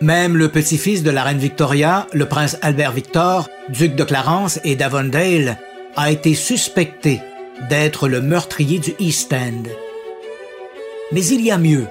Même 0.00 0.36
le 0.36 0.48
petit-fils 0.48 1.04
de 1.04 1.12
la 1.12 1.22
reine 1.22 1.38
Victoria, 1.38 2.08
le 2.12 2.26
prince 2.26 2.58
Albert 2.62 2.90
Victor, 2.90 3.48
duc 3.68 3.94
de 3.94 4.02
Clarence 4.02 4.58
et 4.64 4.74
d'Avondale, 4.74 5.58
a 5.94 6.10
été 6.10 6.34
suspecté 6.34 7.20
d'être 7.68 8.08
le 8.08 8.20
meurtrier 8.20 8.80
du 8.80 8.94
East 8.98 9.32
End. 9.32 9.62
Mais 11.12 11.24
il 11.24 11.42
y 11.42 11.52
a 11.52 11.58
mieux. 11.58 11.86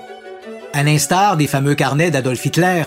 À 0.72 0.84
l'instar 0.84 1.36
des 1.36 1.48
fameux 1.48 1.74
carnets 1.74 2.12
d'Adolf 2.12 2.46
Hitler, 2.46 2.84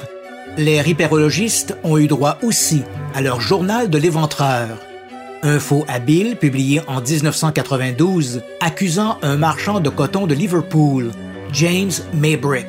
les 0.56 0.80
ripérologistes 0.80 1.76
ont 1.82 1.98
eu 1.98 2.06
droit 2.06 2.38
aussi 2.42 2.82
à 3.14 3.20
leur 3.20 3.40
journal 3.40 3.90
de 3.90 3.98
l'éventreur, 3.98 4.78
un 5.42 5.58
faux 5.58 5.84
habile 5.88 6.36
publié 6.36 6.80
en 6.86 7.00
1992 7.00 8.42
accusant 8.60 9.18
un 9.22 9.36
marchand 9.36 9.80
de 9.80 9.90
coton 9.90 10.28
de 10.28 10.34
Liverpool, 10.34 11.10
James 11.52 11.90
Maybrick. 12.14 12.66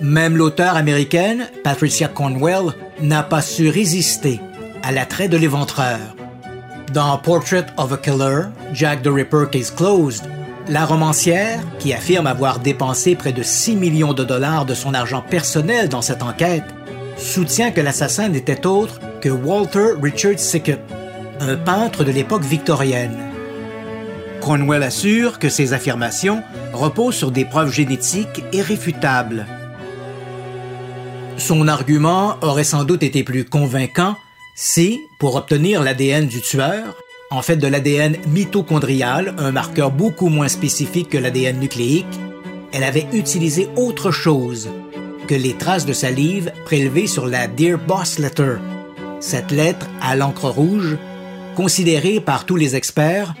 Même 0.00 0.36
l'auteur 0.36 0.76
américaine, 0.76 1.48
Patricia 1.62 2.08
Cornwell, 2.08 2.72
n'a 3.00 3.22
pas 3.22 3.42
su 3.42 3.68
résister 3.68 4.40
à 4.82 4.90
l'attrait 4.90 5.28
de 5.28 5.36
l'éventreur. 5.36 5.98
Dans 6.92 7.16
Portrait 7.18 7.66
of 7.76 7.92
a 7.92 7.96
Killer, 7.98 8.46
Jack 8.72 9.02
the 9.02 9.08
Ripper 9.08 9.44
Case 9.50 9.70
Closed, 9.70 10.24
la 10.68 10.84
romancière, 10.84 11.60
qui 11.78 11.92
affirme 11.92 12.26
avoir 12.26 12.58
dépensé 12.58 13.14
près 13.14 13.32
de 13.32 13.42
6 13.42 13.76
millions 13.76 14.12
de 14.12 14.24
dollars 14.24 14.66
de 14.66 14.74
son 14.74 14.94
argent 14.94 15.22
personnel 15.22 15.88
dans 15.88 16.02
cette 16.02 16.22
enquête, 16.22 16.64
soutient 17.16 17.70
que 17.70 17.80
l'assassin 17.80 18.28
n'était 18.28 18.66
autre 18.66 19.00
que 19.20 19.28
Walter 19.28 19.94
Richard 20.00 20.38
Sickett, 20.38 20.80
un 21.40 21.56
peintre 21.56 22.04
de 22.04 22.12
l'époque 22.12 22.44
victorienne. 22.44 23.16
Cornwell 24.40 24.82
assure 24.82 25.38
que 25.38 25.48
ces 25.48 25.72
affirmations 25.72 26.42
reposent 26.72 27.16
sur 27.16 27.30
des 27.30 27.44
preuves 27.44 27.72
génétiques 27.72 28.44
irréfutables. 28.52 29.46
Son 31.36 31.66
argument 31.68 32.36
aurait 32.42 32.64
sans 32.64 32.84
doute 32.84 33.02
été 33.02 33.24
plus 33.24 33.44
convaincant 33.44 34.16
si, 34.54 35.00
pour 35.18 35.36
obtenir 35.36 35.82
l'ADN 35.82 36.26
du 36.26 36.40
tueur, 36.40 36.96
en 37.30 37.42
fait 37.42 37.56
de 37.56 37.66
l'ADN 37.66 38.16
mitochondrial, 38.26 39.34
un 39.38 39.52
marqueur 39.52 39.90
beaucoup 39.90 40.28
moins 40.28 40.48
spécifique 40.48 41.10
que 41.10 41.18
l'ADN 41.18 41.58
nucléique, 41.58 42.06
elle 42.72 42.84
avait 42.84 43.06
utilisé 43.12 43.68
autre 43.76 44.10
chose 44.10 44.68
que 45.26 45.34
les 45.34 45.54
traces 45.54 45.84
de 45.84 45.92
salive 45.92 46.52
prélevées 46.64 47.06
sur 47.06 47.26
la 47.26 47.46
Dear 47.46 47.78
Boss 47.78 48.18
Letter, 48.18 48.56
cette 49.20 49.50
lettre 49.50 49.86
à 50.00 50.16
l'encre 50.16 50.48
rouge, 50.48 50.96
considérée 51.54 52.20
par 52.20 52.46
tous 52.46 52.56
les 52.56 52.76
experts 52.76 53.34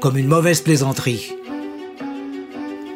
comme 0.00 0.16
une 0.16 0.28
mauvaise 0.28 0.60
plaisanterie. 0.60 1.32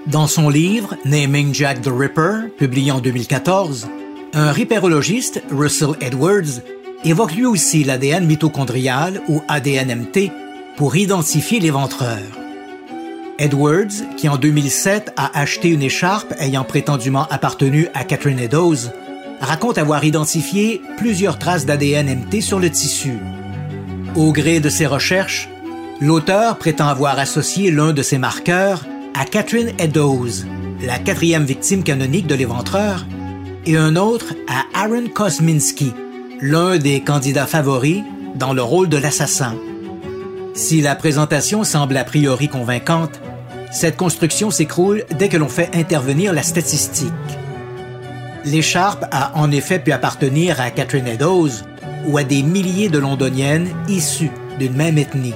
Dans 0.07 0.27
son 0.27 0.49
livre 0.49 0.97
Naming 1.05 1.55
Jack 1.55 1.83
the 1.83 1.91
Ripper, 1.91 2.49
publié 2.57 2.93
en 2.93 3.01
2014, 3.01 3.89
un 4.33 4.53
ripérologiste, 4.53 5.43
Russell 5.51 5.97
Edwards, 6.01 6.63
évoque 7.05 7.35
lui 7.35 7.47
aussi 7.47 7.85
l'ADN 7.85 8.27
mitochondrial 8.27 9.23
ou 9.29 9.43
ADNMT 9.49 10.31
pour 10.77 10.97
identifier 10.97 11.61
l'éventreur. 11.61 12.19
Edwards, 13.39 14.17
qui 14.19 14.29
en 14.29 14.37
2007 14.37 15.15
a 15.17 15.39
acheté 15.39 15.69
une 15.69 15.83
écharpe 15.83 16.35
ayant 16.39 16.65
prétendument 16.65 17.27
appartenu 17.31 17.89
à 17.95 18.05
Catherine 18.05 18.39
Eddowes, 18.39 18.91
raconte 19.41 19.79
avoir 19.79 20.05
identifié 20.05 20.83
plusieurs 20.99 21.39
traces 21.39 21.65
d'ADN-MT 21.65 22.43
sur 22.43 22.61
le 22.61 22.69
tissu. 22.69 23.15
Au 24.15 24.33
gré 24.33 24.61
de 24.61 24.69
ses 24.69 24.87
recherches, 24.87 25.49
l'auteur 26.01 26.59
prétend 26.59 26.89
avoir 26.89 27.19
associé 27.19 27.71
l'un 27.71 27.95
de 27.95 28.03
ses 28.03 28.19
marqueurs 28.19 28.85
à 29.19 29.25
Catherine 29.25 29.73
Eddowes, 29.79 30.45
la 30.83 30.99
quatrième 30.99 31.45
victime 31.45 31.83
canonique 31.83 32.27
de 32.27 32.35
l'éventreur, 32.35 33.07
et 33.65 33.77
un 33.77 33.97
autre 33.97 34.35
à 34.49 34.83
Aaron 34.83 35.09
Kosminski, 35.09 35.95
l'un 36.43 36.79
des 36.79 37.03
candidats 37.03 37.47
favoris 37.47 38.03
dans 38.35 38.55
le 38.55 38.63
rôle 38.63 38.89
de 38.89 38.97
l'assassin. 38.97 39.55
Si 40.55 40.81
la 40.81 40.95
présentation 40.95 41.65
semble 41.65 41.97
a 41.97 42.05
priori 42.05 42.49
convaincante, 42.49 43.21
cette 43.71 43.97
construction 43.97 44.51
s'écroule 44.51 45.05
dès 45.19 45.29
que 45.29 45.37
l'on 45.37 45.49
fait 45.49 45.71
intervenir 45.75 46.33
la 46.33 46.43
statistique. 46.43 47.13
L'écharpe 48.45 49.05
a 49.11 49.39
en 49.39 49.51
effet 49.51 49.79
pu 49.79 49.93
appartenir 49.93 50.61
à 50.61 50.71
Catherine 50.71 51.07
Eddowes 51.07 51.63
ou 52.07 52.17
à 52.17 52.25
des 52.25 52.43
milliers 52.43 52.89
de 52.89 52.99
londoniennes 52.99 53.69
issues 53.89 54.31
d'une 54.59 54.75
même 54.75 54.99
ethnie. 54.99 55.35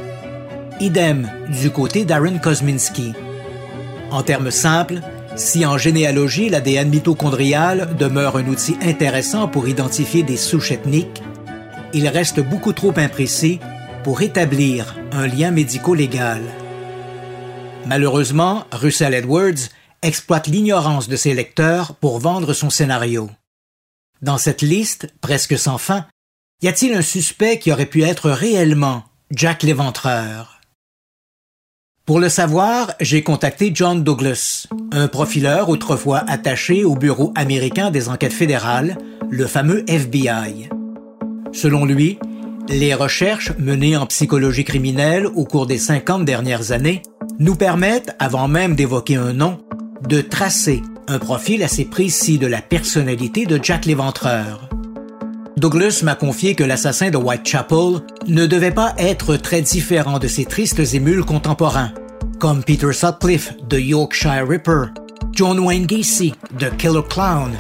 Idem 0.81 1.31
du 1.61 1.71
côté 1.71 2.05
d'Aaron 2.05 2.39
Kosminski. 2.39 3.13
En 4.11 4.23
termes 4.23 4.51
simples, 4.51 5.01
si 5.37 5.67
en 5.67 5.79
généalogie 5.79 6.49
l'ADN 6.49 6.89
mitochondrial 6.89 7.97
demeure 7.97 8.37
un 8.37 8.47
outil 8.47 8.77
intéressant 8.81 9.49
pour 9.49 9.69
identifier 9.69 10.23
des 10.23 10.37
souches 10.37 10.73
ethniques, 10.73 11.23
il 11.93 12.09
reste 12.09 12.41
beaucoup 12.41 12.73
trop 12.73 12.93
imprécis 12.97 13.61
pour 14.03 14.23
établir 14.23 14.97
un 15.13 15.27
lien 15.27 15.51
médico-légal. 15.51 16.43
Malheureusement, 17.87 18.65
Russell 18.73 19.15
Edwards 19.15 19.71
exploite 20.03 20.47
l'ignorance 20.47 21.09
de 21.09 21.17
ses 21.17 21.35
lecteurs 21.35 21.95
pour 21.97 22.19
vendre 22.19 22.53
son 22.53 22.71
scénario. 22.71 23.31
Dans 24.23 24.39
cette 24.39 24.63
liste, 24.63 25.13
presque 25.21 25.59
sans 25.59 25.79
fin, 25.79 26.07
y 26.63 26.69
a-t-il 26.69 26.95
un 26.95 27.03
suspect 27.03 27.59
qui 27.59 27.73
aurait 27.73 27.87
pu 27.87 28.03
être 28.03 28.31
réellement 28.31 29.05
Jack 29.31 29.63
l'Éventreur? 29.63 30.54
Pour 32.07 32.21
le 32.21 32.29
savoir, 32.29 32.93
j'ai 33.01 33.23
contacté 33.23 33.71
John 33.73 34.05
Douglas, 34.05 34.67
un 34.93 35.09
profileur 35.09 35.71
autrefois 35.71 36.23
attaché 36.29 36.85
au 36.85 36.97
Bureau 36.97 37.33
américain 37.35 37.91
des 37.91 38.11
enquêtes 38.11 38.35
fédérales, 38.35 38.99
le 39.31 39.47
fameux 39.47 39.85
FBI. 39.89 40.69
Selon 41.53 41.87
lui, 41.87 42.19
les 42.69 42.93
recherches 42.93 43.53
menées 43.59 43.97
en 43.97 44.05
psychologie 44.05 44.65
criminelle 44.65 45.27
au 45.27 45.47
cours 45.47 45.67
des 45.67 45.79
50 45.79 46.27
dernières 46.27 46.73
années 46.73 47.01
nous 47.39 47.57
permettent, 47.57 48.15
avant 48.19 48.49
même 48.49 48.77
d'évoquer 48.77 49.17
un 49.17 49.33
nom, 49.33 49.65
de 50.07 50.21
tracer 50.21 50.83
un 51.09 51.19
profil 51.19 51.63
assez 51.63 51.87
précis 51.87 52.37
de 52.37 52.47
la 52.47 52.61
personnalité 52.61 53.47
de 53.47 53.59
Jack 53.63 53.87
l'Éventreur. 53.87 54.69
Douglas 55.65 56.03
m'a 56.03 56.15
confié 56.15 56.55
que 56.55 56.63
l'assassin 56.63 57.09
de 57.09 57.17
Whitechapel 57.17 58.03
ne 58.27 58.45
devait 58.45 58.71
pas 58.71 58.93
être 58.99 59.37
très 59.37 59.63
différent 59.63 60.19
de 60.19 60.29
ses 60.29 60.45
tristes 60.45 60.93
émules 60.93 61.25
contemporains, 61.25 61.91
comme 62.39 62.63
Peter 62.63 62.93
Sutcliffe 62.93 63.55
de 63.67 63.79
Yorkshire 63.79 64.47
Ripper, 64.47 64.89
John 65.33 65.59
Wayne 65.59 65.87
Gacy 65.87 66.35
de 66.61 66.69
Killer 66.69 67.01
Clown 67.09 67.53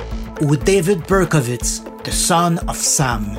ou 0.43 0.55
David 0.55 0.99
Berkowitz 1.09 1.83
de 2.05 2.11
Son 2.11 2.57
of 2.69 2.77
Sam. 2.77 3.39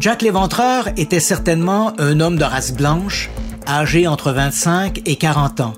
Jack 0.00 0.22
l'Éventreur 0.22 0.88
était 0.96 1.20
certainement 1.20 1.92
un 2.00 2.18
homme 2.18 2.36
de 2.36 2.42
race 2.42 2.72
blanche, 2.72 3.30
âgé 3.68 4.08
entre 4.08 4.32
25 4.32 5.02
et 5.06 5.14
40 5.14 5.60
ans. 5.60 5.74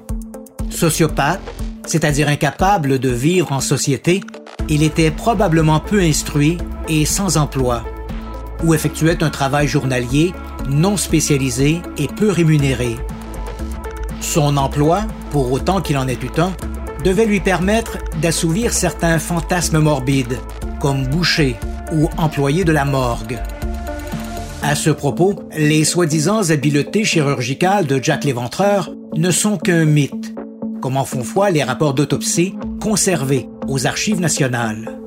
Sociopathe, 0.71 1.43
c'est-à-dire 1.85 2.29
incapable 2.29 2.99
de 2.99 3.11
vivre 3.11 3.53
en 3.53 3.61
société, 3.61 4.23
il 4.69 4.83
était 4.83 5.11
probablement 5.11 5.81
peu 5.81 6.01
instruit 6.01 6.59
et 6.89 7.05
sans 7.05 7.37
emploi, 7.37 7.85
ou 8.65 8.75
effectuait 8.75 9.23
un 9.23 9.31
travail 9.31 9.67
journalier 9.67 10.33
non 10.69 10.97
spécialisé 10.97 11.81
et 11.99 12.07
peu 12.07 12.31
rémunéré. 12.31 12.97
Son 14.21 14.57
emploi, 14.57 15.03
pour 15.31 15.51
autant 15.53 15.81
qu'il 15.81 15.99
en 15.99 16.09
ait 16.09 16.15
eu 16.15 16.41
un, 16.41 16.53
devait 17.05 17.27
lui 17.27 17.41
permettre 17.41 17.99
d'assouvir 18.21 18.73
certains 18.73 19.19
fantasmes 19.19 19.81
morbides, 19.81 20.39
comme 20.81 21.07
boucher 21.07 21.57
ou 21.93 22.09
employé 22.17 22.65
de 22.65 22.73
la 22.73 22.85
morgue. 22.85 23.39
À 24.63 24.77
ce 24.77 24.91
propos, 24.91 25.35
les 25.57 25.85
soi-disant 25.85 26.51
habiletés 26.51 27.05
chirurgicales 27.05 27.87
de 27.87 28.01
Jack 28.01 28.25
l'Éventreur 28.25 28.91
ne 29.17 29.33
sont 29.33 29.59
qu'un 29.59 29.85
mythe, 29.85 30.35
comme 30.81 30.97
en 30.97 31.05
font 31.05 31.25
foi 31.25 31.51
les 31.51 31.65
rapports 31.65 31.95
d'autopsie 31.95 32.55
conservés 32.81 33.49
aux 33.73 33.87
archives 33.87 34.21
nationales. 34.21 34.99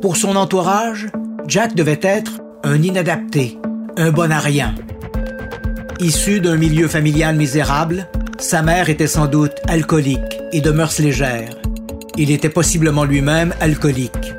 Pour 0.00 0.16
son 0.16 0.36
entourage, 0.36 1.08
Jack 1.48 1.74
devait 1.74 1.98
être 2.02 2.40
un 2.62 2.80
inadapté, 2.80 3.58
un 3.96 4.12
bon 4.12 4.30
à 4.30 4.38
rien. 4.38 4.76
Issu 5.98 6.40
d'un 6.40 6.56
milieu 6.56 6.86
familial 6.86 7.34
misérable, 7.34 8.06
sa 8.38 8.62
mère 8.62 8.90
était 8.90 9.08
sans 9.08 9.26
doute 9.26 9.56
alcoolique 9.66 10.38
et 10.52 10.60
de 10.60 10.70
mœurs 10.70 11.00
légères. 11.00 11.56
Il 12.16 12.30
était 12.30 12.48
possiblement 12.48 13.02
lui-même 13.02 13.52
alcoolique. 13.60 14.34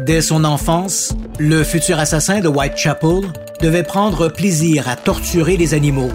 Dès 0.00 0.20
son 0.20 0.44
enfance, 0.44 1.14
le 1.38 1.64
futur 1.64 1.98
assassin 1.98 2.40
de 2.40 2.48
Whitechapel 2.48 3.32
devait 3.62 3.82
prendre 3.82 4.28
plaisir 4.28 4.90
à 4.90 4.96
torturer 4.96 5.56
les 5.56 5.72
animaux. 5.72 6.12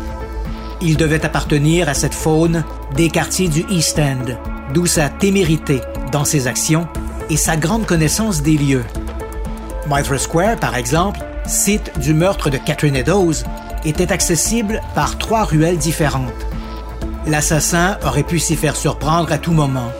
Il 0.84 0.98
devait 0.98 1.26
appartenir 1.26 1.90
à 1.90 1.96
cette 1.96 2.14
faune 2.14 2.64
des 2.96 3.10
quartiers 3.10 3.48
du 3.48 3.66
East 3.72 3.98
End, 3.98 4.36
d'où 4.72 4.86
sa 4.86 5.10
témérité 5.10 5.82
dans 6.16 6.24
ses 6.24 6.48
actions 6.48 6.88
et 7.30 7.36
sa 7.36 7.58
grande 7.58 7.86
connaissance 7.86 8.42
des 8.42 8.56
lieux. 8.56 8.86
Mitre 9.90 10.18
Square, 10.18 10.56
par 10.56 10.78
exemple, 10.78 11.20
site 11.46 11.92
du 12.00 12.14
meurtre 12.14 12.50
de 12.50 12.56
Catherine 12.56 12.96
Eddowes, 12.96 13.44
était 13.84 14.14
accessible 14.14 14.80
par 14.96 15.18
trois 15.18 15.44
ruelles 15.44 15.78
différentes. 15.78 16.32
L'assassin 17.28 17.98
aurait 18.06 18.24
pu 18.24 18.40
s'y 18.40 18.56
faire 18.56 18.78
surprendre 18.78 19.34
à 19.34 19.38
tout 19.38 19.52
moment. 19.52 19.92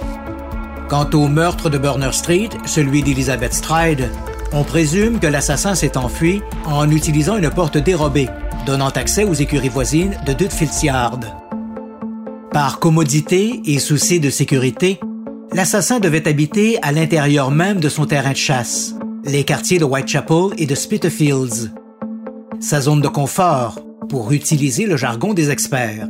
Quant 0.88 1.10
au 1.14 1.28
meurtre 1.28 1.70
de 1.70 1.78
Burner 1.78 2.14
Street, 2.14 2.50
celui 2.66 3.04
d'Elizabeth 3.04 3.54
Stride, 3.54 4.10
on 4.54 4.64
présume 4.64 5.20
que 5.20 5.28
l'assassin 5.28 5.76
s'est 5.76 5.98
enfui 5.98 6.42
en 6.66 6.90
utilisant 6.92 7.36
une 7.36 7.50
porte 7.50 7.78
dérobée, 7.78 8.30
donnant 8.66 8.88
accès 8.88 9.26
aux 9.26 9.34
écuries 9.34 9.68
voisines 9.68 10.16
de 10.26 10.32
Dudfields 10.32 10.82
Yard. 10.82 11.26
Par 12.54 12.80
commodité 12.80 13.62
et 13.66 13.80
souci 13.80 14.22
de 14.22 14.30
sécurité, 14.30 15.02
l'assassin 15.56 16.02
devait 16.02 16.28
habiter 16.28 16.78
à 16.82 16.92
l'intérieur 16.92 17.50
même 17.50 17.80
de 17.80 17.88
son 17.88 18.06
terrain 18.06 18.34
de 18.34 18.38
chasse, 18.38 18.94
les 19.24 19.46
quartiers 19.46 19.80
de 19.80 19.86
Whitechapel 19.86 20.50
et 20.58 20.66
de 20.66 20.76
Spitalfields. 20.76 21.72
Sa 22.60 22.82
zone 22.82 23.00
de 23.00 23.08
confort, 23.08 23.80
pour 24.10 24.34
utiliser 24.34 24.86
le 24.86 24.98
jargon 24.98 25.34
des 25.34 25.50
experts. 25.52 26.10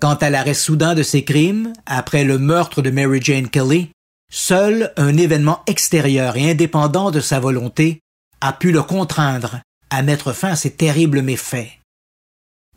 Quant 0.00 0.14
à 0.14 0.30
l'arrêt 0.30 0.54
soudain 0.54 0.94
de 0.94 1.02
ses 1.02 1.24
crimes, 1.24 1.72
après 1.86 2.22
le 2.22 2.38
meurtre 2.38 2.82
de 2.82 2.90
Mary 2.90 3.18
Jane 3.20 3.48
Kelly, 3.48 3.90
Seul 4.32 4.92
un 4.96 5.16
événement 5.16 5.60
extérieur 5.66 6.36
et 6.36 6.52
indépendant 6.52 7.10
de 7.10 7.18
sa 7.18 7.40
volonté 7.40 8.00
a 8.40 8.52
pu 8.52 8.70
le 8.70 8.80
contraindre 8.80 9.60
à 9.90 10.02
mettre 10.02 10.32
fin 10.32 10.50
à 10.50 10.56
ces 10.56 10.70
terribles 10.70 11.20
méfaits. 11.20 11.66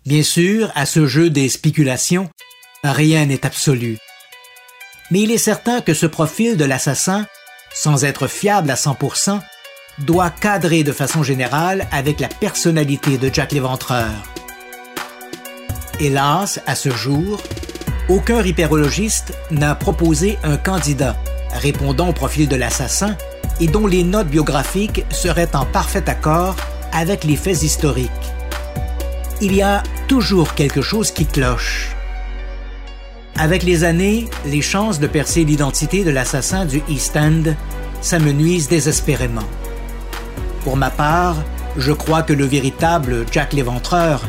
Bien 0.03 0.23
sûr, 0.23 0.71
à 0.73 0.87
ce 0.87 1.05
jeu 1.05 1.29
des 1.29 1.49
spéculations, 1.49 2.27
rien 2.83 3.27
n'est 3.27 3.45
absolu. 3.45 3.99
Mais 5.11 5.21
il 5.21 5.31
est 5.31 5.37
certain 5.37 5.81
que 5.81 5.93
ce 5.93 6.05
profil 6.05 6.57
de 6.57 6.65
l'assassin, 6.65 7.25
sans 7.73 8.05
être 8.05 8.27
fiable 8.27 8.71
à 8.71 8.75
100%, 8.75 9.39
doit 9.99 10.29
cadrer 10.29 10.83
de 10.83 10.91
façon 10.91 11.23
générale 11.23 11.87
avec 11.91 12.19
la 12.19 12.27
personnalité 12.27 13.17
de 13.17 13.29
Jack 13.31 13.51
l'Éventreur. 13.51 14.11
Hélas, 15.99 16.59
à 16.65 16.75
ce 16.75 16.89
jour, 16.89 17.41
aucun 18.09 18.41
ripérologiste 18.41 19.33
n'a 19.51 19.75
proposé 19.75 20.37
un 20.43 20.57
candidat 20.57 21.15
répondant 21.53 22.09
au 22.09 22.13
profil 22.13 22.47
de 22.47 22.55
l'assassin 22.55 23.15
et 23.59 23.67
dont 23.67 23.87
les 23.87 24.03
notes 24.03 24.27
biographiques 24.27 25.05
seraient 25.11 25.55
en 25.55 25.65
parfait 25.65 26.09
accord 26.09 26.55
avec 26.91 27.23
les 27.23 27.35
faits 27.35 27.63
historiques. 27.63 28.09
Il 29.41 29.55
y 29.55 29.61
a 29.61 29.83
toujours 30.07 30.55
quelque 30.55 30.81
chose 30.81 31.11
qui 31.11 31.25
cloche. 31.25 31.95
Avec 33.35 33.63
les 33.63 33.83
années, 33.83 34.27
les 34.45 34.61
chances 34.61 34.99
de 34.99 35.07
percer 35.07 35.43
l'identité 35.43 36.03
de 36.03 36.11
l'assassin 36.11 36.65
du 36.65 36.83
East 36.87 37.17
End 37.17 37.55
s'amenuisent 37.99 38.67
désespérément. 38.67 39.47
Pour 40.63 40.77
ma 40.77 40.91
part, 40.91 41.37
je 41.75 41.91
crois 41.91 42.21
que 42.21 42.33
le 42.33 42.45
véritable 42.45 43.25
Jack 43.31 43.53
l'Éventreur 43.53 44.21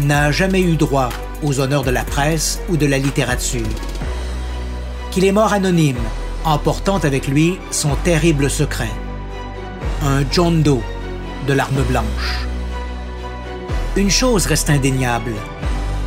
n'a 0.00 0.32
jamais 0.32 0.60
eu 0.60 0.74
droit 0.74 1.10
aux 1.44 1.60
honneurs 1.60 1.84
de 1.84 1.92
la 1.92 2.02
presse 2.02 2.60
ou 2.68 2.76
de 2.76 2.86
la 2.86 2.98
littérature. 2.98 3.66
Qu'il 5.12 5.24
est 5.24 5.32
mort 5.32 5.52
anonyme, 5.52 6.02
emportant 6.44 6.98
avec 6.98 7.28
lui 7.28 7.58
son 7.70 7.94
terrible 8.02 8.50
secret. 8.50 8.90
Un 10.02 10.24
John 10.30 10.62
Doe 10.62 10.82
de 11.46 11.52
l'arme 11.52 11.82
blanche. 11.88 12.46
Une 13.96 14.10
chose 14.10 14.46
reste 14.46 14.70
indéniable. 14.70 15.34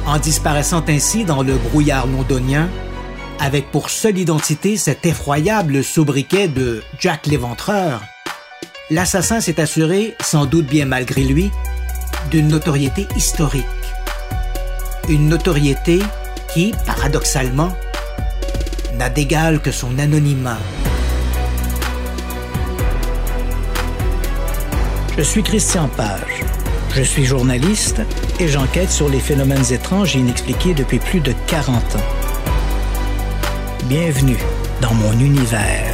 En 0.06 0.20
disparaissant 0.20 0.84
ainsi 0.90 1.24
dans 1.24 1.44
le 1.44 1.56
brouillard 1.56 2.08
londonien, 2.08 2.70
avec 3.40 3.72
pour 3.72 3.90
seule 3.90 4.18
identité 4.18 4.76
cet 4.76 5.06
effroyable 5.06 5.84
sobriquet 5.84 6.48
de 6.48 6.84
Jack 7.00 7.26
l'Éventreur, 7.26 8.02
l'assassin 8.90 9.40
s'est 9.40 9.62
assuré, 9.62 10.16
sans 10.22 10.46
doute 10.46 10.66
bien 10.66 10.86
malgré 10.86 11.24
lui, 11.24 11.52
d'une 12.32 12.50
notoriété 12.50 13.08
historique. 13.16 13.66
Une 15.08 15.30
notoriété 15.30 16.00
qui, 16.54 16.74
paradoxalement, 16.86 17.74
n'a 18.96 19.10
d'égal 19.10 19.62
que 19.62 19.72
son 19.72 19.98
anonymat. 20.00 20.60
Je 25.18 25.24
suis 25.24 25.44
Christian 25.44 25.88
Page. 25.96 26.44
Je 26.94 27.04
suis 27.04 27.26
journaliste 27.26 28.02
et 28.40 28.48
j'enquête 28.48 28.92
sur 28.92 29.10
les 29.10 29.20
phénomènes 29.20 29.72
étranges 29.72 30.16
et 30.16 30.20
inexpliqués 30.20 30.74
depuis 30.74 31.00
plus 31.00 31.20
de 31.20 31.34
40 31.48 31.76
ans. 31.76 32.00
Bienvenue 33.86 34.40
dans 34.82 34.94
mon 34.94 35.14
univers. 35.20 35.93